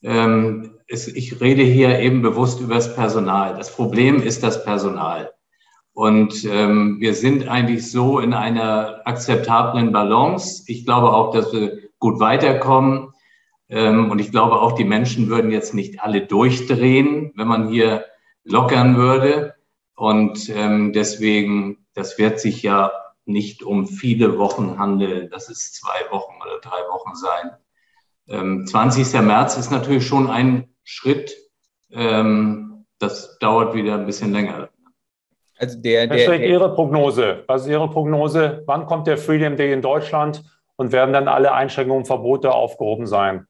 Ähm, 0.02 0.77
es, 0.88 1.06
ich 1.06 1.40
rede 1.40 1.62
hier 1.62 1.98
eben 2.00 2.22
bewusst 2.22 2.60
über 2.60 2.74
das 2.74 2.94
Personal. 2.94 3.54
Das 3.54 3.74
Problem 3.74 4.22
ist 4.22 4.42
das 4.42 4.64
Personal. 4.64 5.32
Und 5.92 6.44
ähm, 6.44 6.96
wir 7.00 7.14
sind 7.14 7.48
eigentlich 7.48 7.90
so 7.90 8.20
in 8.20 8.32
einer 8.32 9.02
akzeptablen 9.04 9.92
Balance. 9.92 10.64
Ich 10.66 10.84
glaube 10.84 11.12
auch, 11.12 11.32
dass 11.32 11.52
wir 11.52 11.78
gut 11.98 12.20
weiterkommen. 12.20 13.12
Ähm, 13.68 14.10
und 14.10 14.20
ich 14.20 14.30
glaube 14.30 14.60
auch, 14.60 14.72
die 14.72 14.84
Menschen 14.84 15.28
würden 15.28 15.50
jetzt 15.50 15.74
nicht 15.74 16.00
alle 16.00 16.26
durchdrehen, 16.26 17.32
wenn 17.36 17.48
man 17.48 17.68
hier 17.68 18.04
lockern 18.44 18.96
würde. 18.96 19.54
Und 19.94 20.48
ähm, 20.50 20.92
deswegen, 20.92 21.84
das 21.94 22.16
wird 22.18 22.40
sich 22.40 22.62
ja 22.62 22.92
nicht 23.26 23.62
um 23.62 23.86
viele 23.86 24.38
Wochen 24.38 24.78
handeln. 24.78 25.28
Das 25.30 25.50
ist 25.50 25.74
zwei 25.74 26.10
Wochen 26.10 26.40
oder 26.40 26.60
drei 26.60 26.80
Wochen 26.90 27.14
sein. 27.14 27.50
Ähm, 28.28 28.66
20. 28.66 29.20
März 29.22 29.58
ist 29.58 29.70
natürlich 29.70 30.06
schon 30.06 30.30
ein 30.30 30.68
Schritt. 30.88 31.36
Ähm, 31.90 32.86
das 32.98 33.38
dauert 33.40 33.74
wieder 33.74 33.94
ein 33.94 34.06
bisschen 34.06 34.32
länger. 34.32 34.70
Also 35.58 35.78
der, 35.78 36.06
der, 36.06 36.18
Herr 36.18 36.38
der, 36.38 36.48
Ihre 36.48 36.74
Prognose. 36.74 37.44
Was 37.46 37.62
ist 37.62 37.68
Ihre 37.68 37.90
Prognose? 37.90 38.62
Wann 38.64 38.86
kommt 38.86 39.06
der 39.06 39.18
Freedom 39.18 39.54
Day 39.54 39.72
in 39.74 39.82
Deutschland 39.82 40.42
und 40.76 40.90
werden 40.92 41.12
dann 41.12 41.28
alle 41.28 41.52
Einschränkungen 41.52 42.00
und 42.00 42.06
Verbote 42.06 42.52
aufgehoben 42.52 43.06
sein? 43.06 43.46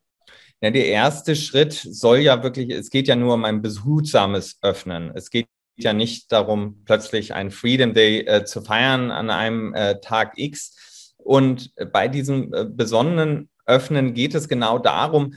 Ja, 0.61 0.72
der 0.72 0.87
erste 0.87 1.37
Schritt 1.37 1.74
soll 1.74 2.18
ja 2.18 2.42
wirklich, 2.42 2.70
es 2.70 2.90
geht 2.90 3.07
ja 3.07 3.14
nur 3.14 3.35
um 3.35 3.44
ein 3.44 3.62
behutsames 3.62 4.59
Öffnen. 4.61 5.12
Es 5.14 5.31
geht 5.31 5.46
ja 5.77 5.92
nicht 5.92 6.33
darum, 6.33 6.83
plötzlich 6.87 7.35
einen 7.35 7.53
Freedom 7.53 7.94
Day 7.94 8.27
äh, 8.27 8.44
zu 8.44 8.62
feiern 8.62 9.12
an 9.12 9.31
einem 9.31 9.74
äh, 9.74 10.01
Tag 10.01 10.33
X. 10.37 11.14
Und 11.18 11.72
bei 11.92 12.09
diesem 12.09 12.53
äh, 12.53 12.64
besonnenen 12.64 13.48
Öffnen 13.64 14.14
geht 14.14 14.35
es 14.35 14.48
genau 14.48 14.81
darum, 14.81 15.35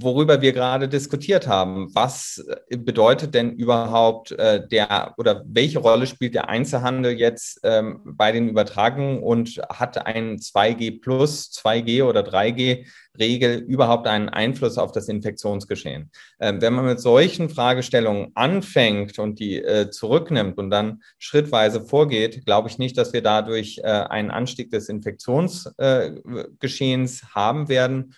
worüber 0.00 0.40
wir 0.40 0.52
gerade 0.52 0.88
diskutiert 0.88 1.48
haben. 1.48 1.94
Was 1.94 2.44
bedeutet 2.70 3.34
denn 3.34 3.52
überhaupt 3.52 4.32
äh, 4.32 4.66
der 4.66 5.14
oder 5.18 5.42
welche 5.46 5.80
Rolle 5.80 6.06
spielt 6.06 6.34
der 6.34 6.48
Einzelhandel 6.48 7.12
jetzt 7.12 7.60
ähm, 7.64 8.00
bei 8.04 8.30
den 8.30 8.48
Übertragungen 8.48 9.22
und 9.22 9.60
hat 9.68 10.06
ein 10.06 10.36
2G 10.36 11.00
plus, 11.00 11.50
2G 11.50 12.04
oder 12.04 12.20
3G 12.20 12.86
Regel 13.18 13.58
überhaupt 13.58 14.06
einen 14.06 14.28
Einfluss 14.28 14.78
auf 14.78 14.92
das 14.92 15.08
Infektionsgeschehen? 15.08 16.12
Ähm, 16.38 16.62
wenn 16.62 16.74
man 16.74 16.84
mit 16.84 17.00
solchen 17.00 17.50
Fragestellungen 17.50 18.30
anfängt 18.34 19.18
und 19.18 19.40
die 19.40 19.56
äh, 19.56 19.90
zurücknimmt 19.90 20.58
und 20.58 20.70
dann 20.70 21.02
schrittweise 21.18 21.80
vorgeht, 21.80 22.46
glaube 22.46 22.68
ich 22.68 22.78
nicht, 22.78 22.96
dass 22.96 23.12
wir 23.12 23.22
dadurch 23.22 23.80
äh, 23.82 23.88
einen 23.88 24.30
Anstieg 24.30 24.70
des 24.70 24.88
Infektionsgeschehens 24.88 27.22
äh, 27.22 27.26
haben 27.34 27.68
werden. 27.68 28.14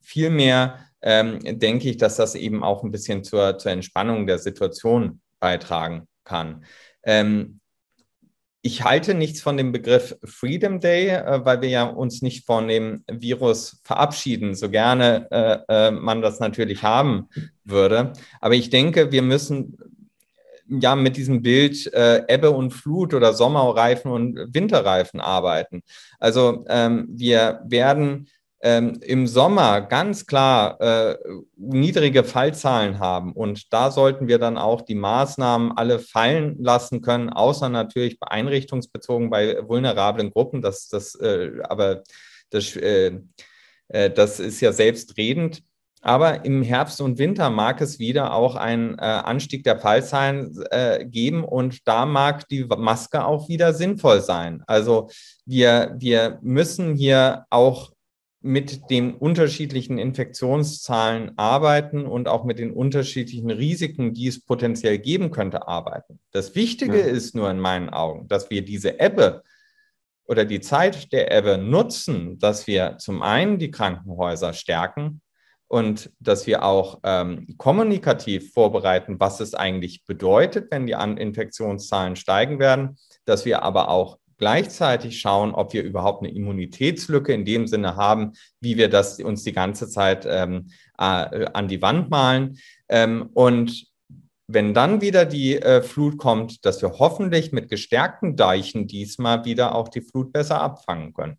Vielmehr 0.00 0.78
ähm, 1.04 1.38
denke 1.60 1.88
ich, 1.88 1.98
dass 1.98 2.16
das 2.16 2.34
eben 2.34 2.64
auch 2.64 2.82
ein 2.82 2.90
bisschen 2.90 3.22
zur, 3.22 3.58
zur 3.58 3.70
Entspannung 3.70 4.26
der 4.26 4.38
Situation 4.38 5.20
beitragen 5.38 6.08
kann. 6.24 6.64
Ähm, 7.04 7.60
ich 8.62 8.82
halte 8.82 9.12
nichts 9.12 9.42
von 9.42 9.58
dem 9.58 9.72
Begriff 9.72 10.16
Freedom 10.24 10.80
Day, 10.80 11.10
äh, 11.10 11.44
weil 11.44 11.60
wir 11.60 11.68
ja 11.68 11.84
uns 11.84 12.22
nicht 12.22 12.46
von 12.46 12.66
dem 12.66 13.04
Virus 13.06 13.82
verabschieden, 13.84 14.54
so 14.54 14.70
gerne 14.70 15.28
äh, 15.30 15.88
äh, 15.88 15.90
man 15.90 16.22
das 16.22 16.40
natürlich 16.40 16.82
haben 16.82 17.28
würde. 17.64 18.14
Aber 18.40 18.54
ich 18.54 18.70
denke, 18.70 19.12
wir 19.12 19.20
müssen 19.20 19.76
ja 20.66 20.96
mit 20.96 21.18
diesem 21.18 21.42
Bild 21.42 21.92
äh, 21.92 22.22
Ebbe 22.26 22.52
und 22.52 22.70
Flut 22.70 23.12
oder 23.12 23.34
Sommerreifen 23.34 24.10
und 24.10 24.54
Winterreifen 24.54 25.20
arbeiten. 25.20 25.82
Also 26.18 26.64
ähm, 26.68 27.06
wir 27.10 27.60
werden 27.66 28.28
ähm, 28.64 28.98
im 29.02 29.26
Sommer 29.26 29.82
ganz 29.82 30.24
klar 30.26 30.80
äh, 30.80 31.18
niedrige 31.56 32.24
Fallzahlen 32.24 32.98
haben. 32.98 33.34
Und 33.34 33.70
da 33.74 33.90
sollten 33.90 34.26
wir 34.26 34.38
dann 34.38 34.56
auch 34.56 34.80
die 34.80 34.94
Maßnahmen 34.94 35.72
alle 35.76 35.98
fallen 35.98 36.56
lassen 36.58 37.02
können, 37.02 37.28
außer 37.28 37.68
natürlich 37.68 38.16
einrichtungsbezogen 38.22 39.28
bei 39.28 39.58
vulnerablen 39.68 40.30
Gruppen. 40.30 40.62
Das, 40.62 40.88
das, 40.88 41.14
äh, 41.16 41.50
aber 41.64 42.04
das, 42.48 42.74
äh, 42.76 43.20
äh 43.88 44.10
das 44.10 44.40
ist 44.40 44.62
ja 44.62 44.72
selbstredend. 44.72 45.62
Aber 46.00 46.44
im 46.44 46.62
Herbst 46.62 47.00
und 47.02 47.18
Winter 47.18 47.50
mag 47.50 47.80
es 47.82 47.98
wieder 47.98 48.34
auch 48.34 48.56
einen 48.56 48.98
äh, 48.98 49.02
Anstieg 49.02 49.64
der 49.64 49.78
Fallzahlen 49.78 50.54
äh, 50.70 51.04
geben 51.06 51.44
und 51.44 51.86
da 51.86 52.04
mag 52.04 52.48
die 52.48 52.64
Maske 52.64 53.24
auch 53.24 53.48
wieder 53.48 53.72
sinnvoll 53.72 54.20
sein. 54.20 54.62
Also 54.66 55.08
wir, 55.46 55.94
wir 55.98 56.38
müssen 56.42 56.94
hier 56.94 57.46
auch 57.48 57.93
mit 58.44 58.90
den 58.90 59.14
unterschiedlichen 59.14 59.98
Infektionszahlen 59.98 61.32
arbeiten 61.36 62.06
und 62.06 62.28
auch 62.28 62.44
mit 62.44 62.58
den 62.58 62.72
unterschiedlichen 62.72 63.50
Risiken, 63.50 64.12
die 64.12 64.28
es 64.28 64.44
potenziell 64.44 64.98
geben 64.98 65.30
könnte, 65.30 65.66
arbeiten. 65.66 66.20
Das 66.30 66.54
Wichtige 66.54 67.00
ja. 67.00 67.06
ist 67.06 67.34
nur 67.34 67.50
in 67.50 67.58
meinen 67.58 67.88
Augen, 67.88 68.28
dass 68.28 68.50
wir 68.50 68.64
diese 68.64 69.00
Ebbe 69.00 69.42
oder 70.26 70.44
die 70.44 70.60
Zeit 70.60 71.12
der 71.12 71.36
Ebbe 71.36 71.58
nutzen, 71.58 72.38
dass 72.38 72.66
wir 72.66 72.98
zum 72.98 73.22
einen 73.22 73.58
die 73.58 73.70
Krankenhäuser 73.70 74.52
stärken, 74.52 75.20
und 75.74 76.12
dass 76.20 76.46
wir 76.46 76.62
auch 76.62 77.00
ähm, 77.02 77.46
kommunikativ 77.56 78.52
vorbereiten, 78.52 79.18
was 79.18 79.40
es 79.40 79.54
eigentlich 79.54 80.04
bedeutet, 80.04 80.70
wenn 80.70 80.86
die 80.86 80.92
Infektionszahlen 80.92 82.14
steigen 82.14 82.60
werden, 82.60 82.96
dass 83.24 83.44
wir 83.44 83.62
aber 83.62 83.88
auch 83.88 84.18
gleichzeitig 84.38 85.20
schauen, 85.20 85.54
ob 85.54 85.72
wir 85.72 85.82
überhaupt 85.82 86.22
eine 86.22 86.34
Immunitätslücke 86.34 87.32
in 87.32 87.44
dem 87.44 87.66
Sinne 87.66 87.96
haben, 87.96 88.32
wie 88.60 88.76
wir 88.76 88.88
das 88.88 89.20
uns 89.20 89.42
die 89.44 89.52
ganze 89.52 89.88
Zeit 89.88 90.26
ähm, 90.28 90.68
äh, 90.98 91.46
an 91.52 91.68
die 91.68 91.82
Wand 91.82 92.10
malen. 92.10 92.58
Ähm, 92.88 93.30
und 93.34 93.86
wenn 94.46 94.74
dann 94.74 95.00
wieder 95.00 95.24
die 95.24 95.56
äh, 95.56 95.82
Flut 95.82 96.18
kommt, 96.18 96.64
dass 96.64 96.82
wir 96.82 96.98
hoffentlich 96.98 97.52
mit 97.52 97.68
gestärkten 97.68 98.36
Deichen 98.36 98.86
diesmal 98.86 99.44
wieder 99.44 99.74
auch 99.74 99.88
die 99.88 100.02
Flut 100.02 100.32
besser 100.32 100.60
abfangen 100.60 101.14
können. 101.14 101.38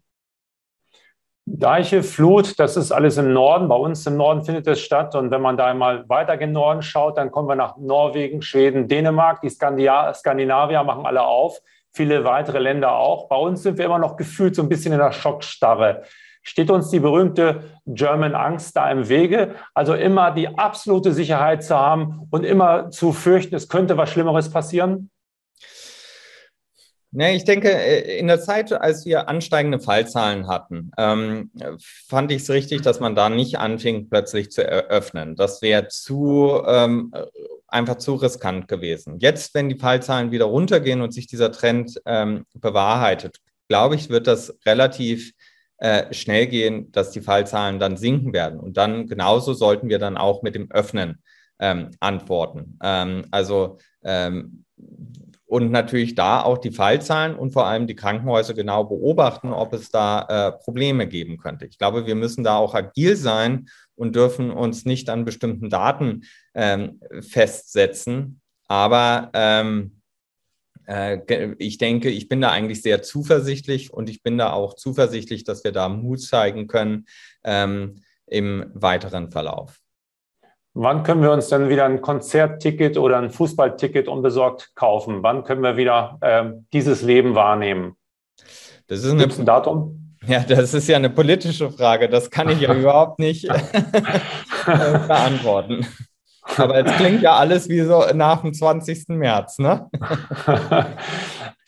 Deiche, 1.47 2.01
Flut, 2.01 2.59
das 2.59 2.75
ist 2.75 2.91
alles 2.91 3.17
im 3.17 3.31
Norden. 3.31 3.67
Bei 3.67 3.75
uns 3.75 4.07
im 4.07 4.17
Norden 4.17 4.43
findet 4.43 4.65
es 4.65 4.81
statt. 4.81 5.13
Und 5.13 5.29
wenn 5.29 5.41
man 5.41 5.57
da 5.57 5.67
einmal 5.67 6.09
weiter 6.09 6.37
gen 6.37 6.53
Norden 6.53 6.81
schaut, 6.81 7.19
dann 7.19 7.29
kommen 7.29 7.47
wir 7.47 7.55
nach 7.55 7.77
Norwegen, 7.77 8.41
Schweden, 8.41 8.87
Dänemark. 8.87 9.41
Die 9.41 9.49
Skandinavier 9.49 10.83
machen 10.83 11.05
alle 11.05 11.21
auf, 11.21 11.61
viele 11.95 12.23
weitere 12.25 12.59
Länder 12.59 12.93
auch. 12.93 13.27
Bei 13.29 13.37
uns 13.37 13.63
sind 13.63 13.77
wir 13.77 13.85
immer 13.85 13.99
noch 13.99 14.17
gefühlt 14.17 14.55
so 14.55 14.61
ein 14.61 14.69
bisschen 14.69 14.93
in 14.93 14.99
der 14.99 15.11
Schockstarre. 15.11 16.03
Steht 16.43 16.69
uns 16.69 16.91
die 16.91 16.99
berühmte 16.99 17.63
German 17.87 18.35
Angst 18.35 18.75
da 18.75 18.91
im 18.91 19.09
Wege? 19.09 19.55
Also 19.73 19.95
immer 19.95 20.31
die 20.31 20.47
absolute 20.47 21.11
Sicherheit 21.11 21.63
zu 21.63 21.75
haben 21.75 22.27
und 22.29 22.43
immer 22.43 22.91
zu 22.91 23.13
fürchten, 23.13 23.55
es 23.55 23.67
könnte 23.67 23.97
was 23.97 24.11
Schlimmeres 24.11 24.51
passieren? 24.51 25.09
Nee, 27.17 27.37
ich 27.37 27.45
denke, 27.45 27.71
äh, 27.71 28.19
in 28.19 28.27
der 28.27 28.41
Zeit, 28.41 28.73
als 28.73 29.05
wir 29.05 29.29
ansteigende 29.29 29.79
Fallzahlen 29.79 30.49
hatten, 30.49 30.91
ähm, 30.97 31.49
fand 31.79 32.29
ich 32.33 32.41
es 32.41 32.49
richtig, 32.49 32.81
dass 32.81 32.99
man 32.99 33.15
da 33.15 33.29
nicht 33.29 33.57
anfing, 33.57 34.09
plötzlich 34.09 34.51
zu 34.51 34.67
eröffnen. 34.67 35.37
Das 35.37 35.61
wäre 35.61 35.87
zu 35.87 36.61
ähm, 36.67 37.13
einfach 37.67 37.95
zu 37.95 38.15
riskant 38.15 38.67
gewesen. 38.67 39.19
Jetzt, 39.19 39.55
wenn 39.55 39.69
die 39.69 39.79
Fallzahlen 39.79 40.31
wieder 40.31 40.45
runtergehen 40.45 41.01
und 41.01 41.13
sich 41.13 41.25
dieser 41.25 41.53
Trend 41.53 42.01
ähm, 42.05 42.45
bewahrheitet, 42.53 43.37
glaube 43.69 43.95
ich, 43.95 44.09
wird 44.09 44.27
das 44.27 44.53
relativ 44.65 45.31
äh, 45.77 46.13
schnell 46.13 46.47
gehen, 46.47 46.91
dass 46.91 47.11
die 47.11 47.21
Fallzahlen 47.21 47.79
dann 47.79 47.95
sinken 47.95 48.33
werden. 48.33 48.59
Und 48.59 48.75
dann 48.75 49.07
genauso 49.07 49.53
sollten 49.53 49.87
wir 49.87 49.99
dann 49.99 50.17
auch 50.17 50.43
mit 50.43 50.53
dem 50.53 50.69
Öffnen 50.69 51.21
ähm, 51.59 51.91
antworten. 52.01 52.77
Ähm, 52.83 53.25
also 53.31 53.77
ähm, 54.03 54.65
und 55.55 55.71
natürlich 55.71 56.15
da 56.15 56.41
auch 56.41 56.57
die 56.57 56.71
Fallzahlen 56.71 57.33
und 57.33 57.51
vor 57.53 57.65
allem 57.65 57.87
die 57.87 57.95
Krankenhäuser 57.95 58.53
genau 58.53 58.83
beobachten, 58.83 59.53
ob 59.53 59.71
es 59.71 59.89
da 59.89 60.25
äh, 60.27 60.51
Probleme 60.51 61.07
geben 61.07 61.37
könnte. 61.37 61.65
Ich 61.65 61.77
glaube, 61.77 62.05
wir 62.05 62.15
müssen 62.15 62.43
da 62.43 62.57
auch 62.57 62.75
agil 62.75 63.15
sein 63.15 63.69
und 63.95 64.17
dürfen 64.17 64.51
uns 64.51 64.83
nicht 64.83 65.09
an 65.09 65.23
bestimmten 65.23 65.69
Daten 65.69 66.23
ähm, 66.55 66.99
festsetzen. 67.21 68.41
Aber 68.67 69.29
ähm, 69.33 70.01
äh, 70.87 71.19
ich 71.57 71.77
denke, 71.77 72.09
ich 72.09 72.27
bin 72.27 72.41
da 72.41 72.51
eigentlich 72.51 72.81
sehr 72.81 73.01
zuversichtlich 73.01 73.93
und 73.93 74.09
ich 74.09 74.23
bin 74.23 74.37
da 74.37 74.51
auch 74.51 74.73
zuversichtlich, 74.73 75.45
dass 75.45 75.63
wir 75.63 75.71
da 75.71 75.87
Mut 75.87 76.21
zeigen 76.21 76.67
können 76.67 77.05
ähm, 77.45 78.01
im 78.27 78.65
weiteren 78.73 79.31
Verlauf. 79.31 79.84
Wann 80.77 81.03
können 81.03 81.21
wir 81.21 81.31
uns 81.31 81.47
denn 81.47 81.69
wieder 81.69 81.85
ein 81.85 82.01
Konzertticket 82.01 82.97
oder 82.97 83.17
ein 83.17 83.29
Fußballticket 83.29 84.09
unbesorgt 84.09 84.75
kaufen? 84.75 85.23
Wann 85.23 85.45
können 85.45 85.63
wir 85.63 85.77
wieder 85.77 86.17
äh, 86.19 86.43
dieses 86.73 87.01
Leben 87.01 87.33
wahrnehmen? 87.33 87.95
Das 88.87 88.99
ist 88.99 89.13
eine, 89.13 89.23
ein 89.23 89.45
Datum? 89.45 90.17
Ja, 90.27 90.41
das 90.41 90.73
ist 90.73 90.89
ja 90.89 90.97
eine 90.97 91.09
politische 91.09 91.71
Frage. 91.71 92.09
Das 92.09 92.29
kann 92.29 92.49
ich 92.49 92.59
ja 92.59 92.73
überhaupt 92.77 93.19
nicht 93.19 93.45
äh, 93.45 93.57
beantworten. 94.65 95.87
Aber 96.57 96.85
es 96.85 96.91
klingt 96.97 97.21
ja 97.21 97.37
alles 97.37 97.69
wie 97.69 97.79
so 97.79 98.03
nach 98.13 98.41
dem 98.41 98.53
20. 98.53 99.07
März, 99.09 99.59
ne? 99.59 99.89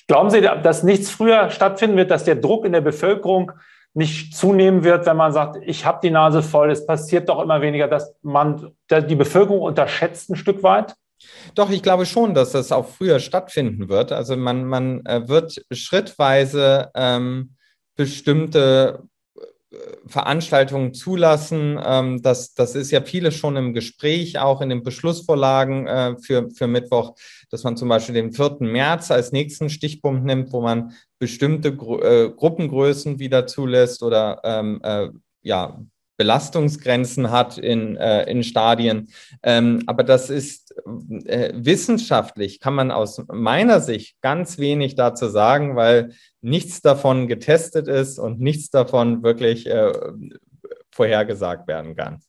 Glauben 0.08 0.30
Sie, 0.30 0.42
dass 0.42 0.84
nichts 0.84 1.10
früher 1.10 1.50
stattfinden 1.50 1.96
wird, 1.96 2.12
dass 2.12 2.26
der 2.26 2.36
Druck 2.36 2.66
in 2.66 2.74
der 2.74 2.82
Bevölkerung 2.82 3.54
nicht 3.98 4.38
zunehmen 4.38 4.84
wird, 4.84 5.08
wenn 5.08 5.18
man 5.18 5.34
sagt, 5.34 5.58
ich 5.66 5.84
habe 5.84 6.00
die 6.04 6.12
Nase 6.12 6.44
voll, 6.44 6.70
es 6.70 6.86
passiert 6.86 7.30
doch 7.30 7.42
immer 7.42 7.62
weniger, 7.62 7.88
dass 7.88 8.14
man 8.22 8.72
die 8.92 9.16
Bevölkerung 9.16 9.62
unterschätzt 9.62 10.30
ein 10.30 10.36
Stück 10.36 10.62
weit? 10.62 10.94
Doch, 11.56 11.72
ich 11.72 11.82
glaube 11.82 12.06
schon, 12.06 12.36
dass 12.36 12.52
das 12.52 12.72
auch 12.72 12.88
früher 12.88 13.20
stattfinden 13.20 13.90
wird. 13.90 14.12
Also 14.12 14.38
man, 14.38 14.66
man 14.66 15.04
äh, 15.08 15.28
wird 15.28 15.66
schrittweise 15.72 16.92
ähm, 16.94 17.56
bestimmte 17.96 19.02
Veranstaltungen 20.06 20.94
zulassen. 20.94 21.80
Ähm, 21.84 22.22
das, 22.22 22.54
das 22.54 22.76
ist 22.76 22.92
ja 22.92 23.02
vieles 23.02 23.36
schon 23.36 23.58
im 23.58 23.74
Gespräch, 23.74 24.40
auch 24.40 24.62
in 24.62 24.70
den 24.70 24.84
Beschlussvorlagen 24.84 25.88
äh, 25.88 26.16
für, 26.22 26.50
für 26.52 26.68
Mittwoch, 26.68 27.16
dass 27.50 27.64
man 27.64 27.76
zum 27.76 27.90
Beispiel 27.90 28.16
den 28.16 28.32
4. 28.32 28.58
März 28.62 29.12
als 29.12 29.32
nächsten 29.32 29.70
Stichpunkt 29.70 30.24
nimmt, 30.24 30.54
wo 30.54 30.62
man 30.62 30.94
bestimmte 31.20 31.76
Gru 31.76 32.00
äh, 32.00 32.32
Gruppengrößen 32.34 33.20
wieder 33.20 33.46
zulässt 33.46 34.04
oder 34.04 34.40
ähm, 34.44 34.80
äh, 34.84 35.10
ja, 35.42 35.80
Belastungsgrenzen 36.18 37.32
hat 37.32 37.58
in, 37.58 37.96
äh, 37.96 38.24
in 38.30 38.44
Stadien. 38.44 39.10
Ähm, 39.44 39.84
aber 39.86 40.04
das 40.04 40.30
ist 40.30 40.76
äh, 41.26 41.54
wissenschaftlich, 41.56 42.60
kann 42.60 42.74
man 42.74 42.92
aus 42.92 43.24
meiner 43.32 43.80
Sicht 43.80 44.20
ganz 44.22 44.58
wenig 44.58 44.96
dazu 44.96 45.28
sagen, 45.28 45.76
weil 45.76 46.12
nichts 46.42 46.82
davon 46.82 47.28
getestet 47.28 47.88
ist 47.88 48.20
und 48.20 48.40
nichts 48.42 48.70
davon 48.70 49.24
wirklich 49.24 49.68
äh, 49.68 49.94
vorhergesagt 50.92 51.68
werden 51.68 51.96
kann. 51.96 52.20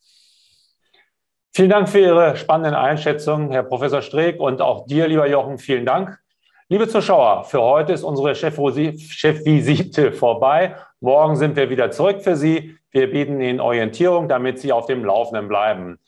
Vielen 1.54 1.70
Dank 1.70 1.88
für 1.88 1.98
Ihre 1.98 2.36
spannenden 2.36 2.74
Einschätzungen, 2.74 3.50
Herr 3.50 3.64
Professor 3.64 4.02
Streeck, 4.02 4.38
und 4.38 4.60
auch 4.60 4.86
dir, 4.86 5.08
lieber 5.08 5.28
Jochen, 5.28 5.58
vielen 5.58 5.86
Dank. 5.86 6.18
Liebe 6.68 6.86
Zuschauer, 6.86 7.44
für 7.44 7.62
heute 7.62 7.94
ist 7.94 8.04
unsere 8.04 8.34
Chefvisite 8.34 10.12
vorbei. 10.12 10.76
Morgen 11.00 11.34
sind 11.34 11.56
wir 11.56 11.70
wieder 11.70 11.90
zurück 11.90 12.20
für 12.20 12.36
Sie. 12.36 12.77
Wir 12.90 13.10
bieten 13.10 13.40
Ihnen 13.40 13.60
Orientierung, 13.60 14.28
damit 14.28 14.58
Sie 14.58 14.72
auf 14.72 14.86
dem 14.86 15.04
Laufenden 15.04 15.48
bleiben. 15.48 15.98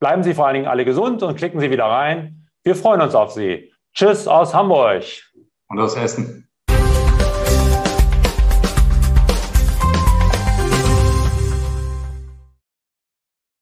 Bleiben 0.00 0.22
Sie 0.22 0.34
vor 0.34 0.46
allen 0.46 0.54
Dingen 0.54 0.66
alle 0.66 0.84
gesund 0.84 1.22
und 1.22 1.36
klicken 1.36 1.60
Sie 1.60 1.70
wieder 1.70 1.84
rein. 1.84 2.48
Wir 2.64 2.74
freuen 2.74 3.00
uns 3.00 3.14
auf 3.14 3.32
Sie. 3.32 3.72
Tschüss 3.94 4.26
aus 4.26 4.54
Hamburg. 4.54 5.04
Und 5.68 5.78
aus 5.78 5.96
Hessen. 5.96 6.48